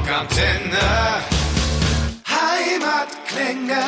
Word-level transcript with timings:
Rockantenne. 0.00 0.80
Heimatklänge. 2.26 3.82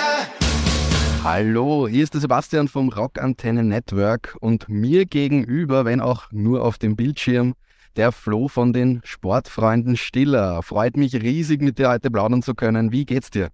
Hallo, 1.25 1.88
hier 1.88 2.04
ist 2.04 2.12
der 2.12 2.20
Sebastian 2.20 2.68
vom 2.68 2.91
Rockantenne 2.91 3.65
Network 3.65 4.36
und 4.40 4.68
mir 4.68 5.06
gegenüber, 5.06 5.86
wenn 5.86 6.02
auch 6.02 6.30
nur 6.30 6.64
auf 6.64 6.76
dem 6.76 6.96
Bildschirm, 6.96 7.54
der 7.96 8.12
Flo 8.12 8.48
von 8.48 8.75
den 8.75 9.00
Sportfreunden 9.04 9.96
Stiller. 9.96 10.62
Freut 10.62 10.98
mich 10.98 11.14
riesig, 11.14 11.62
mit 11.62 11.79
dir 11.79 11.89
heute 11.89 12.11
plaudern 12.11 12.43
zu 12.43 12.55
können. 12.55 12.93
Wie 12.93 13.07
geht's 13.07 13.31
dir? 13.31 13.49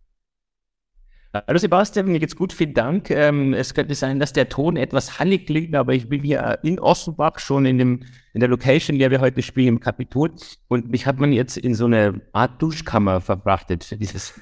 Hallo 1.34 1.58
Sebastian, 1.58 2.06
mir 2.06 2.20
geht's 2.20 2.36
gut, 2.36 2.54
vielen 2.54 2.72
Dank. 2.72 3.10
Ähm, 3.10 3.52
es 3.52 3.74
könnte 3.74 3.94
sein, 3.94 4.18
dass 4.18 4.32
der 4.32 4.48
Ton 4.48 4.78
etwas 4.78 5.18
hallig 5.18 5.44
klingt, 5.44 5.74
aber 5.74 5.92
ich 5.92 6.08
bin 6.08 6.22
hier 6.22 6.58
in 6.62 6.80
Offenbach 6.80 7.38
schon 7.38 7.66
in, 7.66 7.76
dem, 7.76 8.00
in 8.32 8.40
der 8.40 8.48
Location, 8.48 8.94
in 8.94 9.00
der 9.00 9.10
wir 9.10 9.20
heute 9.20 9.42
spielen, 9.42 9.68
im 9.68 9.80
Kapitol. 9.80 10.32
Und 10.68 10.90
mich 10.90 11.04
hat 11.04 11.18
man 11.18 11.32
jetzt 11.32 11.58
in 11.58 11.74
so 11.74 11.84
eine 11.84 12.22
Art 12.32 12.62
Duschkammer 12.62 13.20
verbrachtet. 13.20 14.00
Dieses 14.00 14.32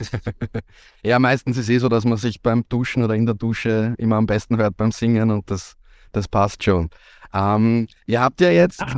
ja, 1.02 1.18
meistens 1.18 1.56
ist 1.56 1.64
es 1.64 1.70
eh 1.70 1.78
so, 1.78 1.88
dass 1.88 2.04
man 2.04 2.18
sich 2.18 2.40
beim 2.40 2.64
Duschen 2.68 3.02
oder 3.02 3.16
in 3.16 3.26
der 3.26 3.34
Dusche 3.34 3.96
immer 3.98 4.14
am 4.14 4.26
besten 4.26 4.56
hört 4.56 4.76
beim 4.76 4.92
Singen 4.92 5.32
und 5.32 5.50
das, 5.50 5.74
das 6.12 6.28
passt 6.28 6.62
schon. 6.62 6.90
Ähm, 7.34 7.88
ihr 8.06 8.20
habt 8.20 8.40
ja 8.40 8.50
jetzt. 8.50 8.80
Ach, 8.80 8.94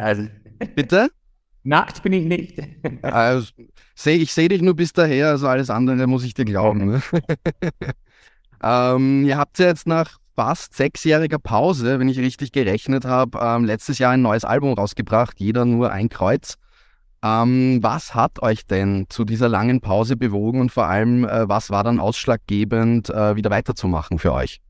also. 0.00 0.28
Bitte? 0.76 1.10
Nackt 1.62 2.02
bin 2.02 2.12
ich 2.12 2.26
nicht. 2.26 2.58
Also, 3.02 3.52
seh, 3.94 4.14
ich 4.14 4.32
sehe 4.32 4.48
dich 4.48 4.62
nur 4.62 4.74
bis 4.74 4.92
daher, 4.92 5.28
also 5.28 5.48
alles 5.48 5.70
andere 5.70 6.06
muss 6.06 6.24
ich 6.24 6.34
dir 6.34 6.44
glauben. 6.44 6.86
Ne? 6.86 7.02
ähm, 8.62 9.24
ihr 9.24 9.36
habt 9.36 9.58
ja 9.58 9.66
jetzt 9.66 9.86
nach 9.86 10.18
fast 10.36 10.74
sechsjähriger 10.74 11.38
Pause, 11.38 11.98
wenn 11.98 12.08
ich 12.08 12.18
richtig 12.18 12.52
gerechnet 12.52 13.04
habe, 13.04 13.38
ähm, 13.42 13.64
letztes 13.64 13.98
Jahr 13.98 14.12
ein 14.12 14.22
neues 14.22 14.44
Album 14.44 14.72
rausgebracht, 14.72 15.38
jeder 15.38 15.64
nur 15.64 15.92
ein 15.92 16.08
Kreuz. 16.08 16.56
Ähm, 17.22 17.80
was 17.82 18.14
hat 18.14 18.40
euch 18.42 18.66
denn 18.66 19.06
zu 19.10 19.24
dieser 19.26 19.48
langen 19.48 19.82
Pause 19.82 20.16
bewogen 20.16 20.60
und 20.60 20.72
vor 20.72 20.86
allem, 20.86 21.24
äh, 21.24 21.46
was 21.48 21.68
war 21.70 21.84
dann 21.84 22.00
ausschlaggebend, 22.00 23.10
äh, 23.10 23.36
wieder 23.36 23.50
weiterzumachen 23.50 24.18
für 24.18 24.32
euch? 24.32 24.62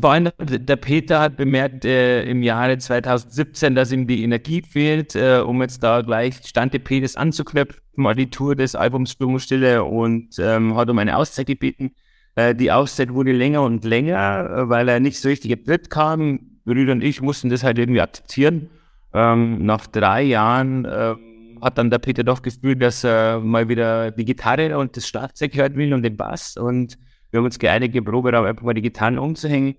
Allem 0.00 0.30
der 0.38 0.76
Peter 0.76 1.20
hat 1.20 1.36
bemerkt 1.36 1.84
äh, 1.84 2.24
im 2.24 2.42
Jahre 2.42 2.78
2017, 2.78 3.74
dass 3.74 3.92
ihm 3.92 4.06
die 4.06 4.22
Energie 4.22 4.62
fehlt, 4.62 5.14
äh, 5.14 5.42
um 5.44 5.60
jetzt 5.60 5.82
da 5.82 6.00
gleich 6.00 6.36
Stante 6.44 6.78
Peters 6.78 7.14
anzuknöpfen, 7.14 7.82
mal 7.96 8.14
die 8.14 8.30
Tour 8.30 8.56
des 8.56 8.74
Albums 8.74 9.12
Sturmstille 9.12 9.84
und 9.84 10.38
ähm, 10.38 10.76
hat 10.76 10.88
um 10.88 10.98
eine 10.98 11.16
Auszeit 11.16 11.46
gebeten. 11.46 11.92
Äh, 12.36 12.54
die 12.54 12.72
Auszeit 12.72 13.12
wurde 13.12 13.32
länger 13.32 13.62
und 13.62 13.84
länger, 13.84 14.48
äh, 14.50 14.68
weil 14.68 14.88
er 14.88 14.98
nicht 14.98 15.20
so 15.20 15.28
richtig 15.28 15.64
Tritt 15.64 15.90
kam. 15.90 16.40
Brüder 16.64 16.92
und 16.92 17.02
ich 17.02 17.20
mussten 17.20 17.50
das 17.50 17.64
halt 17.64 17.78
irgendwie 17.78 18.00
akzeptieren. 18.00 18.70
Ähm, 19.12 19.66
nach 19.66 19.86
drei 19.86 20.22
Jahren 20.22 20.84
äh, 20.84 21.14
hat 21.60 21.76
dann 21.76 21.90
der 21.90 21.98
Peter 21.98 22.24
doch 22.24 22.40
gefühlt, 22.40 22.80
dass 22.80 23.04
er 23.04 23.40
mal 23.40 23.68
wieder 23.68 24.10
die 24.10 24.24
Gitarre 24.24 24.78
und 24.78 24.96
das 24.96 25.06
Schlagzeug 25.06 25.54
hören 25.54 25.76
will 25.76 25.92
und 25.92 26.02
den 26.02 26.16
Bass 26.16 26.56
und 26.56 26.96
wir 27.32 27.38
haben 27.38 27.46
uns 27.46 27.58
geeinigt, 27.58 27.96
im 27.96 28.04
Proberaum 28.04 28.44
einfach 28.44 28.62
mal 28.62 28.74
die 28.74 28.82
Gitarren 28.82 29.18
umzuhängen. 29.18 29.74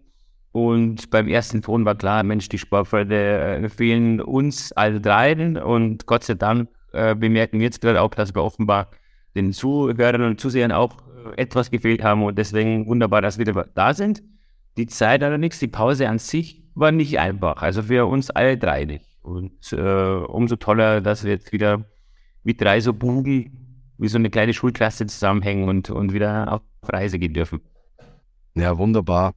Und 0.52 1.12
beim 1.12 1.28
ersten 1.28 1.62
Ton 1.62 1.86
war 1.86 1.96
klar, 1.96 2.24
Mensch, 2.24 2.50
die 2.50 2.58
Sportfreunde 2.58 3.16
äh, 3.64 3.70
fehlen 3.70 4.20
uns 4.22 4.72
alle 4.72 5.00
dreien. 5.00 5.58
Und 5.58 6.08
Gott 6.08 6.24
sei 6.24 6.34
Dank 6.34 6.70
äh, 6.94 7.16
bemerken 7.16 7.60
wir 7.60 7.66
jetzt 7.66 7.82
gerade 7.82 8.02
auch, 8.02 8.10
dass 8.10 8.34
wir 8.34 8.44
offenbar 8.44 8.90
den 9.36 9.54
Zuhörern 9.54 10.24
und 10.24 10.40
Zusehern 10.40 10.72
auch 10.72 10.98
äh, 11.38 11.42
etwas 11.42 11.70
gefehlt 11.70 12.04
haben. 12.04 12.24
Und 12.24 12.40
deswegen 12.40 12.88
wunderbar, 12.88 13.22
dass 13.22 13.38
wir 13.38 13.46
da 13.46 13.94
sind. 13.94 14.24
Die 14.78 14.88
Zeit 14.88 15.22
allerdings, 15.22 15.60
die 15.60 15.68
Pause 15.68 16.10
an 16.10 16.18
sich 16.18 16.64
war 16.74 16.92
nicht 16.92 17.20
einfach. 17.20 17.62
Also 17.62 17.84
für 17.84 18.08
uns 18.08 18.32
alle 18.32 18.58
drei 18.58 18.86
nicht. 18.86 19.06
Und 19.22 19.72
äh, 19.74 19.78
umso 19.80 20.56
toller, 20.56 21.02
dass 21.02 21.24
wir 21.24 21.34
jetzt 21.34 21.54
wieder 21.54 21.86
wie 22.44 22.56
drei 22.56 22.80
so 22.80 22.94
Buben, 22.94 23.63
wie 23.98 24.08
so 24.08 24.18
eine 24.18 24.30
kleine 24.30 24.54
Schulklasse 24.54 25.06
zusammenhängen 25.06 25.70
und, 25.70 25.90
und 25.90 26.14
wieder 26.14 26.52
auf 26.52 26.62
Reise 26.84 27.20
gehen 27.20 27.34
dürfen. 27.34 27.62
Ja, 28.56 28.78
wunderbar. 28.78 29.34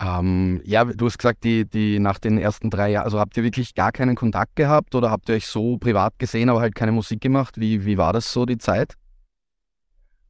Ähm, 0.00 0.60
ja, 0.64 0.84
du 0.84 1.06
hast 1.06 1.18
gesagt, 1.18 1.42
die, 1.42 1.64
die 1.68 1.98
nach 1.98 2.18
den 2.18 2.38
ersten 2.38 2.70
drei 2.70 2.90
Jahren, 2.90 3.04
also 3.04 3.18
habt 3.18 3.36
ihr 3.36 3.42
wirklich 3.42 3.74
gar 3.74 3.90
keinen 3.90 4.14
Kontakt 4.14 4.54
gehabt 4.54 4.94
oder 4.94 5.10
habt 5.10 5.28
ihr 5.28 5.34
euch 5.34 5.46
so 5.46 5.76
privat 5.78 6.18
gesehen, 6.18 6.50
aber 6.50 6.60
halt 6.60 6.74
keine 6.74 6.92
Musik 6.92 7.20
gemacht? 7.20 7.58
Wie, 7.58 7.84
wie 7.84 7.98
war 7.98 8.12
das 8.12 8.32
so, 8.32 8.46
die 8.46 8.58
Zeit? 8.58 8.94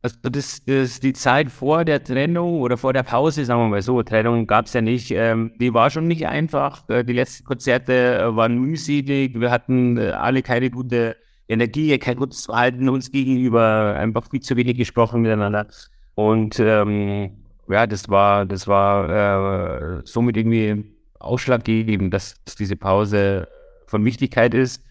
Also 0.01 0.17
das, 0.23 0.65
das, 0.65 1.01
die 1.01 1.13
Zeit 1.13 1.51
vor 1.51 1.85
der 1.85 2.03
Trennung 2.03 2.61
oder 2.61 2.77
vor 2.79 2.93
der 2.93 3.03
Pause, 3.03 3.45
sagen 3.45 3.61
wir 3.61 3.69
mal 3.69 3.83
so, 3.83 4.03
Trennung 4.03 4.47
gab 4.47 4.67
es 4.67 4.73
ja 4.73 4.81
nicht, 4.81 5.11
ähm, 5.11 5.53
die 5.61 5.75
war 5.75 5.91
schon 5.91 6.07
nicht 6.07 6.27
einfach. 6.27 6.89
Äh, 6.89 7.05
die 7.05 7.13
letzten 7.13 7.45
Konzerte 7.45 8.19
äh, 8.19 8.37
waren 8.37 8.59
mühselig, 8.59 9.39
wir 9.39 9.51
hatten 9.51 9.99
äh, 9.99 10.11
alle 10.11 10.43
keine 10.43 10.71
gute 10.71 11.17
Energie, 11.49 11.99
kein 11.99 12.17
gutes 12.17 12.47
Verhalten 12.47 12.89
uns 12.89 13.11
gegenüber, 13.11 13.95
einfach 13.97 14.29
viel 14.31 14.41
zu 14.41 14.57
wenig 14.57 14.77
gesprochen 14.77 15.23
miteinander. 15.23 15.67
Und 16.15 16.61
ähm, 16.61 17.31
ja, 17.69 17.87
das 17.87 18.09
war, 18.09 18.45
das 18.47 18.67
war 18.69 19.99
äh, 19.99 20.01
somit 20.05 20.37
irgendwie 20.37 20.85
ausschlaggebend, 21.19 22.13
dass, 22.13 22.35
diese 22.59 22.77
Pause 22.77 23.49
von 23.87 24.05
Wichtigkeit 24.05 24.55
ist. 24.55 24.85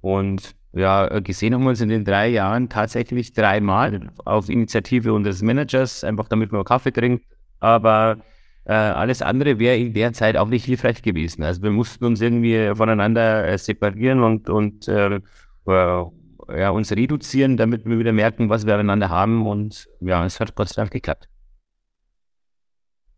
Und 0.00 0.54
ja, 0.72 1.20
gesehen 1.20 1.54
haben 1.54 1.62
wir 1.62 1.70
uns 1.70 1.80
in 1.80 1.88
den 1.88 2.04
drei 2.04 2.28
Jahren 2.28 2.68
tatsächlich 2.68 3.32
dreimal 3.32 4.10
auf 4.24 4.48
Initiative 4.48 5.12
unseres 5.12 5.42
Managers, 5.42 6.04
einfach 6.04 6.28
damit 6.28 6.52
man 6.52 6.64
Kaffee 6.64 6.92
trinkt. 6.92 7.24
Aber 7.60 8.18
äh, 8.64 8.72
alles 8.72 9.22
andere 9.22 9.58
wäre 9.58 9.76
in 9.76 9.92
der 9.92 10.12
Zeit 10.12 10.36
auch 10.36 10.48
nicht 10.48 10.64
hilfreich 10.64 11.02
gewesen. 11.02 11.42
Also 11.42 11.62
wir 11.62 11.70
mussten 11.70 12.04
uns 12.04 12.20
irgendwie 12.20 12.74
voneinander 12.74 13.46
äh, 13.46 13.58
separieren 13.58 14.22
und, 14.22 14.48
und 14.48 14.88
äh, 14.88 15.20
ja, 15.66 16.70
uns 16.70 16.92
reduzieren, 16.92 17.56
damit 17.56 17.84
wir 17.84 17.98
wieder 17.98 18.12
merken, 18.12 18.48
was 18.48 18.66
wir 18.66 18.74
aneinander 18.74 19.08
haben. 19.08 19.46
Und 19.46 19.88
ja, 20.00 20.24
es 20.24 20.40
hat 20.40 20.54
Gott 20.54 20.68
sei 20.68 20.82
Dank 20.82 20.90
geklappt. 20.90 21.28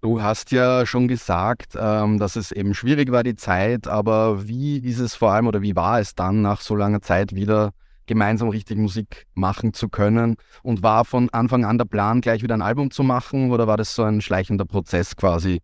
Du 0.00 0.21
hast 0.21 0.53
ja 0.53 0.84
schon 0.84 1.09
gesagt, 1.09 1.78
ähm, 1.81 2.19
dass 2.19 2.37
es 2.37 2.53
eben 2.53 2.75
schwierig 2.75 3.10
war, 3.10 3.22
die 3.22 3.37
Zeit, 3.37 3.88
aber 3.88 4.47
wie 4.47 4.77
ist 4.77 4.99
es 4.99 5.15
vor 5.15 5.32
allem 5.32 5.47
oder 5.47 5.62
wie 5.62 5.75
war 5.75 5.99
es 5.99 6.15
dann 6.15 6.43
nach 6.43 6.60
so 6.60 6.77
langer 6.77 7.00
Zeit 7.00 7.34
wieder 7.34 7.71
gemeinsam 8.05 8.50
richtig 8.50 8.76
Musik 8.76 9.26
machen 9.32 9.72
zu 9.72 9.88
können? 9.88 10.37
Und 10.62 10.82
war 10.82 11.06
von 11.06 11.31
Anfang 11.31 11.65
an 11.65 11.78
der 11.78 11.87
Plan, 11.87 12.21
gleich 12.21 12.43
wieder 12.43 12.55
ein 12.55 12.61
Album 12.61 12.91
zu 12.91 13.03
machen 13.03 13.50
oder 13.50 13.66
war 13.66 13.78
das 13.78 13.94
so 13.94 14.03
ein 14.03 14.21
schleichender 14.21 14.66
Prozess 14.66 15.16
quasi? 15.16 15.62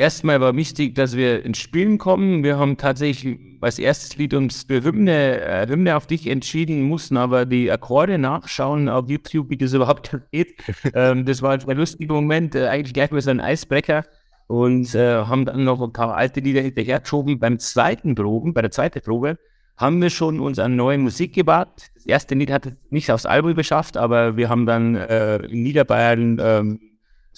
Erstmal 0.00 0.40
war 0.40 0.54
wichtig, 0.54 0.94
dass 0.94 1.16
wir 1.16 1.44
ins 1.44 1.58
Spielen 1.58 1.98
kommen. 1.98 2.44
Wir 2.44 2.56
haben 2.56 2.76
tatsächlich 2.76 3.36
als 3.60 3.80
erstes 3.80 4.16
Lied 4.16 4.32
uns 4.32 4.62
für 4.62 4.84
Hymne, 4.84 5.40
äh, 5.40 5.66
Hymne 5.66 5.96
auf 5.96 6.06
dich 6.06 6.28
entschieden, 6.28 6.82
mussten 6.82 7.16
aber 7.16 7.46
die 7.46 7.68
Akkorde 7.68 8.16
nachschauen 8.16 8.88
auf 8.88 9.10
YouTube, 9.10 9.50
wie 9.50 9.56
das 9.56 9.72
überhaupt 9.72 10.16
geht. 10.30 10.54
ähm, 10.94 11.24
das 11.24 11.42
war 11.42 11.58
ein 11.58 11.76
lustiger 11.76 12.14
Moment, 12.14 12.54
äh, 12.54 12.68
eigentlich 12.68 12.94
gleich 12.94 13.10
mal 13.10 13.20
so 13.20 13.30
ein 13.30 13.40
Eisbrecher 13.40 14.04
und 14.46 14.94
äh, 14.94 15.24
haben 15.24 15.44
dann 15.44 15.64
noch 15.64 15.82
ein 15.82 15.92
paar 15.92 16.14
alte 16.14 16.38
Lieder 16.38 16.60
hinterhergeschoben. 16.60 17.40
Beim 17.40 17.58
zweiten 17.58 18.14
Proben, 18.14 18.54
bei 18.54 18.62
der 18.62 18.70
zweiten 18.70 19.00
Probe, 19.00 19.36
haben 19.76 20.00
wir 20.00 20.10
schon 20.10 20.38
uns 20.38 20.60
an 20.60 20.76
neue 20.76 20.98
Musik 20.98 21.34
gewagt. 21.34 21.90
Das 21.96 22.06
erste 22.06 22.36
Lied 22.36 22.52
hat 22.52 22.66
es 22.66 22.72
nicht 22.90 23.10
aufs 23.10 23.26
Album 23.26 23.56
geschafft, 23.56 23.96
aber 23.96 24.36
wir 24.36 24.48
haben 24.48 24.64
dann 24.64 24.94
äh, 24.94 25.38
in 25.38 25.64
Niederbayern 25.64 26.38
ähm, 26.40 26.80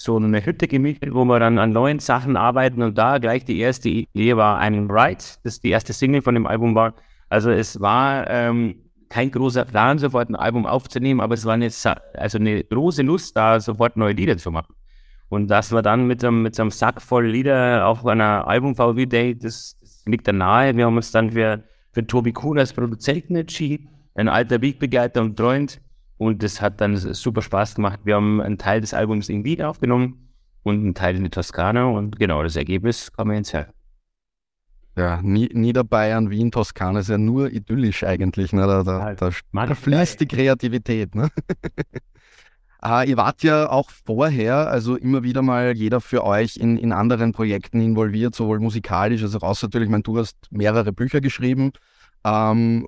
so 0.03 0.17
eine 0.17 0.45
Hütte 0.45 0.67
gemietet, 0.67 1.13
wo 1.13 1.25
wir 1.25 1.39
dann 1.39 1.57
an 1.59 1.71
neuen 1.71 1.99
Sachen 1.99 2.37
arbeiten 2.37 2.81
und 2.81 2.97
da 2.97 3.17
gleich 3.17 3.45
die 3.45 3.59
erste 3.59 3.89
Idee 3.89 4.35
war 4.35 4.57
ein 4.57 4.89
Ride, 4.89 5.23
das 5.43 5.59
die 5.59 5.69
erste 5.69 5.93
Single 5.93 6.21
von 6.21 6.35
dem 6.35 6.47
Album 6.47 6.75
war. 6.75 6.93
Also 7.29 7.49
es 7.51 7.79
war 7.79 8.29
ähm, 8.29 8.75
kein 9.09 9.29
großer 9.29 9.65
Plan, 9.65 9.99
sofort 9.99 10.29
ein 10.29 10.35
Album 10.35 10.65
aufzunehmen, 10.65 11.19
aber 11.19 11.35
es 11.35 11.45
war 11.45 11.53
eine, 11.53 11.69
also 12.13 12.37
eine 12.37 12.63
große 12.63 13.03
Lust 13.03 13.35
da, 13.35 13.59
sofort 13.59 13.97
neue 13.97 14.13
Lieder 14.13 14.37
zu 14.37 14.51
machen. 14.51 14.73
Und 15.29 15.47
dass 15.47 15.71
wir 15.71 15.81
dann 15.81 16.07
mit, 16.07 16.23
mit 16.23 16.55
so 16.55 16.61
einem 16.61 16.71
Sack 16.71 17.01
voll 17.01 17.27
Lieder 17.27 17.87
auf 17.87 18.05
einer 18.05 18.47
Album-VW-Day, 18.47 19.35
das, 19.35 19.77
das, 19.79 20.03
liegt 20.05 20.27
da 20.27 20.33
nahe. 20.33 20.75
Wir 20.75 20.85
haben 20.85 20.95
uns 20.95 21.11
dann 21.11 21.31
für, 21.31 21.63
für 21.91 22.05
Tobi 22.05 22.33
Kuhn 22.33 22.57
als 22.57 22.73
Produzenten 22.73 23.35
entschieden, 23.35 23.89
ein 24.15 24.27
alter 24.27 24.61
Wegbegleiter 24.61 25.21
und 25.21 25.39
Freund, 25.39 25.79
und 26.21 26.43
das 26.43 26.61
hat 26.61 26.79
dann 26.81 26.95
super 26.97 27.41
Spaß 27.41 27.73
gemacht. 27.73 28.01
Wir 28.03 28.13
haben 28.13 28.41
einen 28.41 28.59
Teil 28.59 28.79
des 28.79 28.93
Albums 28.93 29.27
in 29.27 29.43
Wien 29.43 29.63
aufgenommen 29.63 30.29
und 30.61 30.75
einen 30.75 30.93
Teil 30.93 31.15
in 31.15 31.23
der 31.23 31.31
Toskana. 31.31 31.85
Und 31.85 32.19
genau 32.19 32.43
das 32.43 32.55
Ergebnis 32.55 33.11
kann 33.11 33.25
man 33.25 33.37
jetzt 33.37 33.55
hören. 33.55 33.73
Ja, 34.95 35.19
Niederbayern, 35.23 36.29
Wien, 36.29 36.51
Toskana 36.51 36.99
ist 36.99 37.09
ja 37.09 37.17
nur 37.17 37.51
idyllisch 37.51 38.03
eigentlich. 38.03 38.53
Ne? 38.53 38.67
Da, 38.67 38.83
da, 38.83 39.15
da, 39.15 39.31
da 39.51 39.73
fließt 39.73 40.19
die 40.19 40.27
Kreativität. 40.27 41.15
Ne? 41.15 41.29
ah, 42.81 43.01
ihr 43.01 43.17
wart 43.17 43.41
ja 43.41 43.71
auch 43.71 43.89
vorher, 43.89 44.69
also 44.69 44.97
immer 44.97 45.23
wieder 45.23 45.41
mal 45.41 45.75
jeder 45.75 46.01
für 46.01 46.23
euch 46.23 46.55
in, 46.55 46.77
in 46.77 46.93
anderen 46.93 47.31
Projekten 47.31 47.81
involviert, 47.81 48.35
sowohl 48.35 48.59
musikalisch 48.59 49.23
als 49.23 49.33
auch 49.33 49.41
außer 49.41 49.65
natürlich. 49.65 49.87
Ich 49.87 49.91
meine, 49.91 50.03
du 50.03 50.19
hast 50.19 50.37
mehrere 50.51 50.93
Bücher 50.93 51.19
geschrieben. 51.19 51.71
Ähm, 52.23 52.85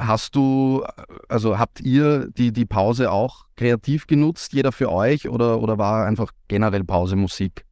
Hast 0.00 0.34
du, 0.36 0.84
also 1.28 1.58
habt 1.58 1.80
ihr 1.80 2.28
die, 2.30 2.52
die 2.52 2.66
Pause 2.66 3.10
auch 3.10 3.46
kreativ 3.56 4.06
genutzt, 4.06 4.52
jeder 4.52 4.72
für 4.72 4.90
euch, 4.90 5.28
oder, 5.28 5.60
oder 5.60 5.78
war 5.78 6.06
einfach 6.06 6.32
generell 6.48 6.84
Pause 6.84 7.16
Musik? 7.16 7.64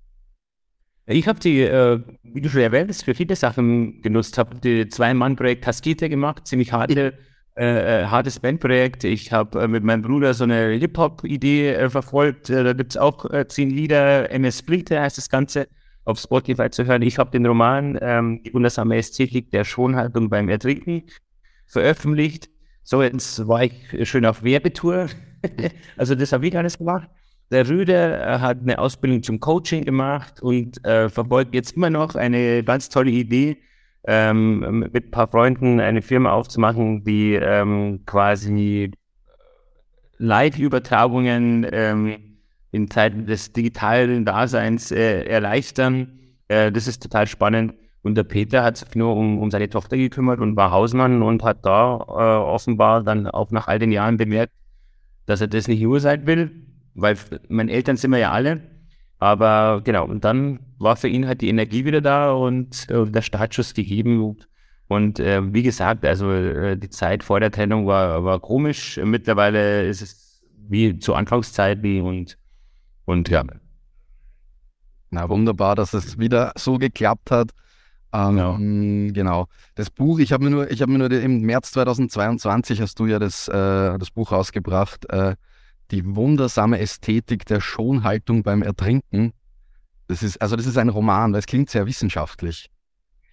Ich 1.09 1.29
habe 1.29 1.39
die, 1.39 1.61
äh, 1.61 2.01
wie 2.25 2.41
du 2.41 2.49
schon 2.49 2.63
erwähnt 2.63 2.91
hast, 2.91 3.05
für 3.05 3.15
viele 3.15 3.37
Sachen 3.37 4.03
genutzt. 4.03 4.39
Habe 4.39 4.57
die 4.57 4.89
Zwei-Mann-Projekt 4.89 5.63
Kaskete 5.63 6.09
gemacht, 6.09 6.49
ziemlich 6.49 6.73
harte, 6.73 7.15
äh, 7.57 8.03
äh, 8.03 8.07
hartes 8.07 8.41
Bandprojekt. 8.41 9.05
Ich 9.05 9.33
habe 9.33 9.63
äh, 9.63 9.69
mit 9.69 9.85
meinem 9.85 10.03
Bruder 10.03 10.35
so 10.35 10.45
eine 10.45 10.71
Hip-Hop-Idee 10.73 11.75
äh, 11.75 11.89
verfolgt. 11.89 12.51
Äh, 12.51 12.65
da 12.65 12.73
gibt 12.73 12.93
es 12.93 12.97
auch 12.97 13.25
zehn 13.47 13.71
Lieder. 13.71 14.31
MS 14.31 14.59
Splitter 14.59 15.01
heißt 15.01 15.17
das 15.17 15.31
Ganze 15.31 15.69
auf 16.05 16.19
Spotify 16.19 16.71
zu 16.71 16.85
hören. 16.87 17.03
Ich 17.03 17.19
habe 17.19 17.31
den 17.31 17.47
Roman 17.47 17.97
ähm, 18.01 18.43
Die 18.45 18.53
wundersame 18.53 18.97
Ästhetik 18.97 19.51
der 19.53 19.65
Schonhaltung 19.65 20.29
beim 20.29 20.49
Ertrinken 20.49 21.05
veröffentlicht. 21.67 22.49
So, 22.83 23.03
jetzt 23.03 23.47
war 23.47 23.65
ich 23.65 24.09
schön 24.09 24.27
auf 24.27 24.43
Werbetour. 24.43 25.09
also 25.97 26.15
das 26.15 26.33
habe 26.33 26.47
ich 26.47 26.57
alles 26.57 26.79
gemacht. 26.79 27.09
Der 27.51 27.69
Rüder 27.69 28.41
hat 28.41 28.61
eine 28.61 28.79
Ausbildung 28.79 29.23
zum 29.23 29.39
Coaching 29.39 29.85
gemacht 29.85 30.43
und 30.43 30.85
äh, 30.85 31.09
verfolgt 31.09 31.55
jetzt 31.55 31.77
immer 31.77 31.91
noch 31.91 32.17
eine 32.17 32.65
ganz 32.65 32.89
tolle 32.89 33.11
Idee, 33.11 33.59
ähm, 34.07 34.89
mit 34.93 35.07
ein 35.07 35.11
paar 35.11 35.29
Freunden 35.29 35.81
eine 35.81 36.03
Firma 36.03 36.33
aufzumachen, 36.33 37.05
die 37.05 37.35
ähm, 37.35 38.03
quasi 38.05 38.91
Live-Übertragungen 40.19 41.67
ähm, 41.71 42.39
in 42.73 42.91
Zeiten 42.91 43.27
des 43.27 43.53
digitalen 43.53 44.25
Daseins 44.25 44.91
äh, 44.91 45.25
erleichtern. 45.25 46.19
Äh, 46.49 46.73
das 46.73 46.87
ist 46.87 47.03
total 47.03 47.27
spannend. 47.27 47.75
Und 48.07 48.15
der 48.15 48.23
Peter 48.23 48.63
hat 48.63 48.77
sich 48.77 48.95
nur 48.95 49.17
um, 49.17 49.41
um 49.41 49.51
seine 49.51 49.69
Tochter 49.69 49.97
gekümmert 49.97 50.39
und 50.39 50.55
war 50.55 50.71
Hausmann 50.71 51.23
und 51.23 51.43
hat 51.43 51.67
da 51.67 51.97
äh, 51.97 52.39
offenbar 52.39 53.03
dann 53.03 53.27
auch 53.27 53.51
nach 53.51 53.67
all 53.67 53.81
den 53.81 53.91
Jahren 53.91 54.17
bemerkt, 54.17 54.53
dass 55.27 55.41
er 55.41 55.49
das 55.49 55.67
nicht 55.67 55.83
nur 55.83 55.99
sein 55.99 56.25
will, 56.25 56.53
weil 56.95 57.17
meine 57.49 57.73
Eltern 57.73 57.97
sind 57.97 58.13
wir 58.13 58.19
ja 58.19 58.31
alle. 58.31 58.61
Aber 59.19 59.81
genau, 59.83 60.07
und 60.07 60.25
dann 60.25 60.61
war 60.79 60.95
für 60.95 61.09
ihn 61.09 61.27
halt 61.27 61.41
die 61.41 61.49
Energie 61.49 61.85
wieder 61.85 62.01
da 62.01 62.31
und 62.31 62.89
äh, 62.91 63.07
der 63.07 63.23
Startschuss 63.23 63.75
gegeben. 63.75 64.37
Und, 64.87 65.19
äh, 65.19 65.53
wie 65.53 65.65
gesagt, 65.65 66.05
also 66.05 66.31
äh, 66.31 66.77
die 66.77 66.91
Zeit 66.91 67.25
vor 67.25 67.41
der 67.41 67.51
Trennung 67.51 67.89
war, 67.89 68.23
war 68.23 68.39
komisch. 68.39 69.01
Mittlerweile 69.03 69.85
ist 69.85 70.03
es 70.03 70.45
wie 70.69 70.97
zu 71.01 71.15
Anfangszeiten 71.15 72.03
und, 72.03 72.39
und 73.05 73.29
ja. 73.31 73.43
Na, 75.11 75.29
wunderbar, 75.29 75.75
dass 75.75 75.93
es 75.93 76.21
wieder 76.21 76.53
so 76.55 76.79
geklappt 76.79 77.33
hat. 77.33 77.51
Ähm, 78.13 78.39
ja. 79.07 79.13
Genau. 79.13 79.47
Das 79.75 79.91
Buch, 79.91 80.19
ich 80.19 80.33
habe 80.33 80.45
mir 80.45 80.51
nur, 80.51 80.71
ich 80.71 80.83
habe 80.83 80.93
mir 80.93 80.99
nur 80.99 81.11
im 81.11 81.41
März 81.41 81.73
2022 81.73 82.81
hast 82.81 82.99
du 82.99 83.07
ja 83.07 83.19
das, 83.19 83.49
äh, 83.49 83.99
das 83.99 84.11
Buch 84.11 84.33
rausgebracht, 84.33 85.11
äh, 85.11 85.37
die 85.91 86.17
wundersame 86.17 86.79
Ästhetik 86.79 87.45
der 87.47 87.61
Schonhaltung 87.61 88.43
beim 88.43 88.63
Ertrinken. 88.63 89.33
Das 90.09 90.23
ist, 90.23 90.41
also 90.41 90.57
das 90.57 90.67
ist 90.67 90.79
ein 90.79 90.89
Roman, 90.89 91.33
das 91.33 91.47
klingt 91.47 91.71
sehr 91.71 91.87
wissenschaftlich. 91.87 92.71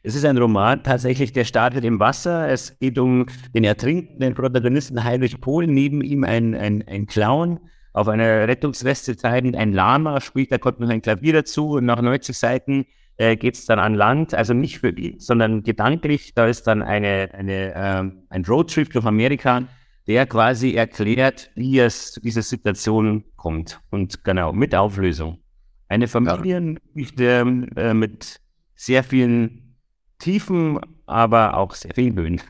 Es 0.05 0.15
ist 0.15 0.25
ein 0.25 0.37
Roman, 0.37 0.83
tatsächlich, 0.83 1.31
der 1.31 1.45
startet 1.45 1.85
im 1.85 1.99
Wasser. 1.99 2.49
Es 2.49 2.77
geht 2.77 2.99
um 2.99 3.25
den 3.55 3.63
ertrinkenden 3.63 4.33
Protagonisten 4.33 5.03
Heinrich 5.03 5.39
Pohl, 5.39 5.65
neben 5.65 6.01
ihm 6.01 6.25
ein, 6.25 6.53
ein, 6.55 6.83
ein 6.85 7.05
Clown 7.05 7.59
auf 7.93 8.09
einer 8.09 8.47
Rettungsweste 8.47 9.15
treibend, 9.15 9.55
ein 9.55 9.71
Lama, 9.71 10.19
spielt, 10.19 10.51
da 10.51 10.57
kommt 10.57 10.79
noch 10.79 10.89
ein 10.89 11.01
Klavier 11.01 11.33
dazu 11.33 11.69
und 11.71 11.85
nach 11.85 12.01
90 12.01 12.37
Seiten 12.37 12.85
äh, 13.17 13.35
geht 13.35 13.55
es 13.55 13.65
dann 13.65 13.79
an 13.79 13.93
Land, 13.93 14.33
also 14.33 14.53
nicht 14.53 14.79
für 14.79 14.89
ihn, 14.89 15.19
sondern 15.19 15.63
gedanklich. 15.63 16.33
Da 16.33 16.47
ist 16.47 16.63
dann 16.63 16.81
eine, 16.81 17.29
eine, 17.33 17.73
ähm, 17.75 18.23
ein 18.29 18.45
Roadtrip 18.45 18.91
durch 18.91 19.05
Amerika, 19.05 19.63
der 20.07 20.25
quasi 20.25 20.73
erklärt, 20.73 21.51
wie 21.55 21.79
es 21.79 22.11
zu 22.11 22.21
dieser 22.21 22.41
Situation 22.41 23.23
kommt. 23.35 23.79
Und 23.89 24.23
genau, 24.23 24.51
mit 24.51 24.75
Auflösung. 24.75 25.39
Eine 25.87 26.07
Familiengeschichte 26.07 27.67
äh, 27.75 27.93
mit 27.93 28.39
sehr 28.75 29.03
vielen 29.03 29.77
Tiefen, 30.17 30.79
aber 31.05 31.57
auch 31.57 31.75
sehr 31.75 31.93
vielen 31.93 32.15
Höhen. 32.15 32.41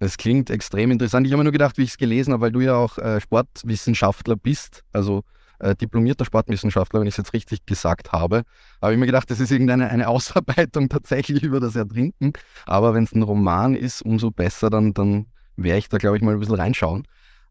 Das 0.00 0.16
klingt 0.16 0.50
extrem 0.50 0.90
interessant. 0.90 1.26
Ich 1.26 1.32
habe 1.32 1.38
mir 1.38 1.44
nur 1.44 1.52
gedacht, 1.52 1.78
wie 1.78 1.82
ich 1.82 1.90
es 1.90 1.98
gelesen 1.98 2.32
habe, 2.32 2.42
weil 2.42 2.52
du 2.52 2.60
ja 2.60 2.76
auch 2.76 2.98
äh, 2.98 3.20
Sportwissenschaftler 3.20 4.36
bist, 4.36 4.84
also 4.92 5.24
äh, 5.58 5.74
diplomierter 5.74 6.24
Sportwissenschaftler, 6.24 7.00
wenn 7.00 7.06
ich 7.06 7.14
es 7.14 7.18
jetzt 7.18 7.32
richtig 7.32 7.66
gesagt 7.66 8.12
habe. 8.12 8.42
Habe 8.80 8.92
ich 8.92 8.98
mir 8.98 9.06
gedacht, 9.06 9.30
das 9.30 9.40
ist 9.40 9.50
irgendeine 9.50 9.90
eine 9.90 10.08
Ausarbeitung 10.08 10.88
tatsächlich 10.88 11.42
über 11.42 11.60
das 11.60 11.76
Ertrinken. 11.76 12.32
Aber 12.66 12.94
wenn 12.94 13.04
es 13.04 13.12
ein 13.12 13.22
Roman 13.22 13.74
ist, 13.74 14.02
umso 14.02 14.30
besser, 14.30 14.70
dann, 14.70 14.94
dann 14.94 15.26
werde 15.56 15.78
ich 15.78 15.88
da, 15.88 15.98
glaube 15.98 16.16
ich, 16.16 16.22
mal 16.22 16.34
ein 16.34 16.40
bisschen 16.40 16.56
reinschauen. 16.56 17.06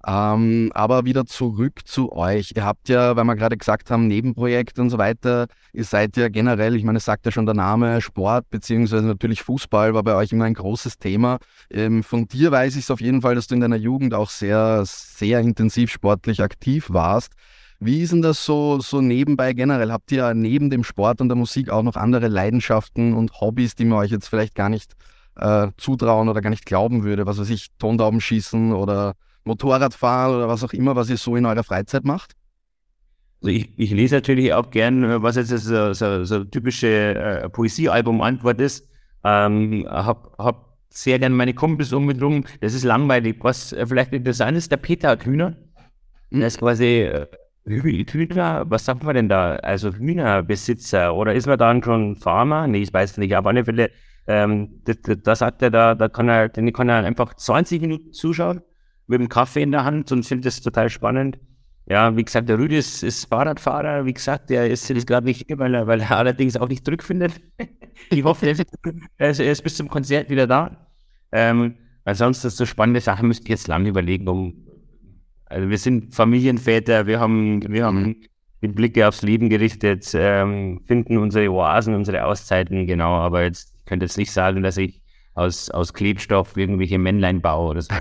Ähm, 0.05 0.71
aber 0.73 1.05
wieder 1.05 1.25
zurück 1.25 1.81
zu 1.85 2.13
euch. 2.13 2.53
Ihr 2.55 2.63
habt 2.63 2.87
ja, 2.87 3.15
weil 3.15 3.25
wir 3.25 3.35
gerade 3.35 3.57
gesagt 3.57 3.89
haben, 3.89 4.07
Nebenprojekte 4.07 4.81
und 4.81 4.89
so 4.89 4.97
weiter, 4.97 5.47
ihr 5.73 5.83
seid 5.83 6.15
ja 6.17 6.29
generell, 6.29 6.75
ich 6.75 6.83
meine, 6.83 6.99
es 6.99 7.05
sagt 7.05 7.25
ja 7.25 7.31
schon 7.31 7.45
der 7.45 7.55
Name, 7.55 7.99
Sport 7.99 8.49
beziehungsweise 8.49 9.05
natürlich 9.05 9.41
Fußball 9.41 9.93
war 9.93 10.03
bei 10.03 10.15
euch 10.15 10.31
immer 10.31 10.45
ein 10.45 10.53
großes 10.53 10.99
Thema. 10.99 11.39
Ähm, 11.69 12.03
von 12.03 12.27
dir 12.27 12.51
weiß 12.51 12.75
ich 12.75 12.83
es 12.83 12.91
auf 12.91 13.01
jeden 13.01 13.21
Fall, 13.21 13.35
dass 13.35 13.47
du 13.47 13.55
in 13.55 13.61
deiner 13.61 13.75
Jugend 13.75 14.13
auch 14.13 14.29
sehr, 14.29 14.83
sehr 14.85 15.39
intensiv 15.39 15.91
sportlich 15.91 16.41
aktiv 16.41 16.87
warst. 16.89 17.33
Wie 17.79 18.01
ist 18.01 18.11
denn 18.11 18.23
das 18.23 18.43
so, 18.43 18.79
so 18.79 19.01
nebenbei 19.01 19.53
generell? 19.53 19.91
Habt 19.91 20.11
ihr 20.11 20.33
neben 20.33 20.69
dem 20.69 20.83
Sport 20.83 21.21
und 21.21 21.29
der 21.29 21.35
Musik 21.35 21.69
auch 21.69 21.83
noch 21.83 21.95
andere 21.95 22.27
Leidenschaften 22.27 23.13
und 23.13 23.39
Hobbys, 23.39 23.75
die 23.75 23.85
man 23.85 23.99
euch 23.99 24.11
jetzt 24.11 24.27
vielleicht 24.27 24.55
gar 24.55 24.69
nicht 24.69 24.93
äh, 25.35 25.67
zutrauen 25.77 26.27
oder 26.27 26.41
gar 26.41 26.49
nicht 26.49 26.65
glauben 26.65 27.03
würde? 27.03 27.27
Was 27.27 27.37
weiß 27.37 27.51
ich, 27.51 27.67
Tondauben 27.77 28.19
schießen 28.19 28.73
oder 28.73 29.13
Motorradfahren 29.43 30.35
oder 30.35 30.47
was 30.47 30.63
auch 30.63 30.73
immer, 30.73 30.95
was 30.95 31.09
ihr 31.09 31.17
so 31.17 31.35
in 31.35 31.45
eurer 31.45 31.63
Freizeit 31.63 32.03
macht? 32.03 32.33
Also 33.41 33.55
ich, 33.55 33.69
ich 33.77 33.91
lese 33.91 34.15
natürlich 34.15 34.53
auch 34.53 34.71
gern, 34.71 35.21
was 35.21 35.35
jetzt 35.35 35.49
so, 35.49 35.93
so, 35.93 36.23
so 36.23 36.43
typische 36.45 36.87
äh, 36.87 37.49
Poesiealbum-Antwort 37.49 38.59
ist. 38.59 38.87
Ähm, 39.23 39.85
hab, 39.87 40.35
hab 40.39 40.77
sehr 40.89 41.19
gern 41.19 41.33
meine 41.33 41.53
Kumpels 41.53 41.93
um 41.93 42.05
mich 42.05 42.19
rum. 42.19 42.43
Das 42.61 42.73
ist 42.73 42.83
langweilig. 42.83 43.37
Was 43.41 43.71
äh, 43.73 43.85
vielleicht 43.85 44.13
interessant 44.13 44.57
ist, 44.57 44.71
der 44.71 44.77
Peter 44.77 45.09
hat 45.09 45.25
Hühner. 45.25 45.55
Mhm. 46.31 46.39
Das 46.39 46.53
ist 46.53 46.59
quasi 46.59 47.01
äh, 47.03 47.27
Hühner, 47.67 48.65
was 48.69 48.85
sagt 48.85 49.03
man 49.03 49.15
denn 49.15 49.29
da? 49.29 49.55
Also 49.57 49.93
Hühnerbesitzer 49.93 51.13
oder 51.13 51.33
ist 51.33 51.47
man 51.47 51.57
dann 51.57 51.83
schon 51.83 52.15
Farmer? 52.15 52.67
Nee, 52.67 52.83
ich 52.83 52.93
weiß 52.93 53.17
nicht, 53.17 53.35
aber 53.35 53.49
auf 53.49 53.53
alle 53.53 53.65
Fälle, 53.65 53.91
ähm, 54.25 54.81
da 55.23 55.35
sagt 55.35 55.61
er 55.61 55.69
da, 55.69 55.95
da 55.95 56.07
kann 56.07 56.29
er, 56.29 56.49
den 56.49 56.71
kann 56.71 56.89
er 56.89 57.03
einfach 57.03 57.33
20 57.33 57.81
Minuten 57.81 58.13
zuschauen 58.13 58.61
mit 59.07 59.19
dem 59.19 59.29
Kaffee 59.29 59.61
in 59.63 59.71
der 59.71 59.83
Hand 59.83 60.11
und 60.11 60.25
findet 60.25 60.45
das 60.45 60.61
total 60.61 60.89
spannend. 60.89 61.39
Ja, 61.89 62.15
wie 62.17 62.23
gesagt, 62.25 62.49
der 62.49 62.59
Rüdi 62.59 62.77
ist, 62.77 63.01
ist 63.03 63.25
Fahrradfahrer, 63.25 64.05
wie 64.05 64.13
gesagt, 64.13 64.49
der 64.49 64.69
ist 64.69 64.89
jetzt 64.89 65.07
gerade 65.07 65.25
nicht 65.25 65.47
hier, 65.47 65.57
weil 65.57 65.73
er, 65.73 65.87
weil 65.87 66.01
er 66.01 66.17
allerdings 66.17 66.57
auch 66.57 66.67
nicht 66.67 66.83
zurückfindet. 66.83 67.33
ich 68.09 68.23
hoffe, 68.23 68.47
er 69.17 69.29
ist, 69.29 69.39
er 69.39 69.51
ist 69.51 69.63
bis 69.63 69.77
zum 69.77 69.87
Konzert 69.87 70.29
wieder 70.29 70.47
da. 70.47 70.87
Ähm, 71.31 71.75
ansonsten 72.03 72.49
so 72.49 72.65
spannende 72.65 72.99
Sachen 72.99 73.29
müsste 73.29 73.43
ich 73.43 73.49
jetzt 73.49 73.67
lange 73.69 73.87
überlegen, 73.87 74.27
um 74.27 74.66
also 75.49 75.69
wir 75.69 75.77
sind 75.77 76.13
Familienväter, 76.13 77.07
wir 77.07 77.19
haben, 77.19 77.61
wir 77.71 77.85
haben 77.85 78.01
mhm. 78.01 78.15
die 78.61 78.67
Blicke 78.67 79.07
aufs 79.07 79.21
Leben 79.21 79.49
gerichtet, 79.49 80.11
ähm, 80.13 80.81
finden 80.85 81.17
unsere 81.17 81.51
Oasen, 81.51 81.95
unsere 81.95 82.25
Auszeiten, 82.25 82.87
genau, 82.87 83.15
aber 83.15 83.43
jetzt 83.43 83.73
ich 83.79 83.85
könnte 83.85 84.05
jetzt 84.05 84.17
nicht 84.17 84.31
sagen, 84.31 84.63
dass 84.63 84.77
ich 84.77 85.01
aus, 85.33 85.69
aus 85.69 85.93
Klebstoff 85.93 86.57
irgendwelche 86.57 86.97
Männlein 86.97 87.41
baue 87.41 87.69
oder 87.69 87.81
so. 87.81 87.93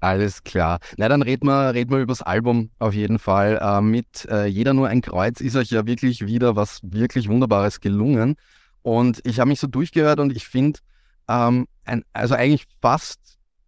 Alles 0.00 0.42
klar. 0.42 0.80
Na, 0.96 1.08
dann 1.08 1.22
reden 1.22 1.46
wir, 1.46 1.72
reden 1.72 1.92
wir 1.92 1.98
über 1.98 2.12
das 2.12 2.22
Album 2.22 2.70
auf 2.80 2.92
jeden 2.92 3.20
Fall. 3.20 3.56
Äh, 3.62 3.80
mit 3.80 4.26
äh, 4.28 4.46
Jeder 4.46 4.74
nur 4.74 4.88
ein 4.88 5.00
Kreuz 5.00 5.40
ist 5.40 5.54
euch 5.54 5.70
ja 5.70 5.86
wirklich 5.86 6.26
wieder 6.26 6.56
was 6.56 6.80
wirklich 6.82 7.28
Wunderbares 7.28 7.80
gelungen. 7.80 8.34
Und 8.82 9.20
ich 9.24 9.38
habe 9.38 9.48
mich 9.48 9.60
so 9.60 9.68
durchgehört 9.68 10.18
und 10.18 10.34
ich 10.34 10.48
finde, 10.48 10.80
ähm, 11.28 11.68
also 12.12 12.34
eigentlich 12.34 12.66
fast 12.80 13.20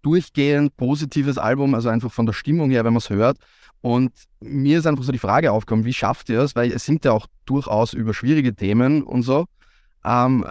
durchgehend 0.04 0.76
positives 0.76 1.38
Album, 1.38 1.74
also 1.74 1.88
einfach 1.88 2.12
von 2.12 2.26
der 2.26 2.32
Stimmung 2.32 2.70
her, 2.70 2.84
wenn 2.84 2.92
man 2.92 2.98
es 2.98 3.10
hört. 3.10 3.38
Und 3.80 4.12
mir 4.40 4.78
ist 4.78 4.86
einfach 4.86 5.04
so 5.04 5.12
die 5.12 5.18
Frage 5.18 5.52
aufgekommen, 5.52 5.84
wie 5.84 5.92
schafft 5.92 6.28
ihr 6.28 6.40
es? 6.40 6.54
Weil 6.54 6.72
es 6.72 6.84
singt 6.84 7.04
ja 7.04 7.12
auch 7.12 7.26
durchaus 7.44 7.92
über 7.92 8.14
schwierige 8.14 8.54
Themen 8.54 9.02
und 9.02 9.22
so. 9.22 9.46
Ähm, 10.04 10.46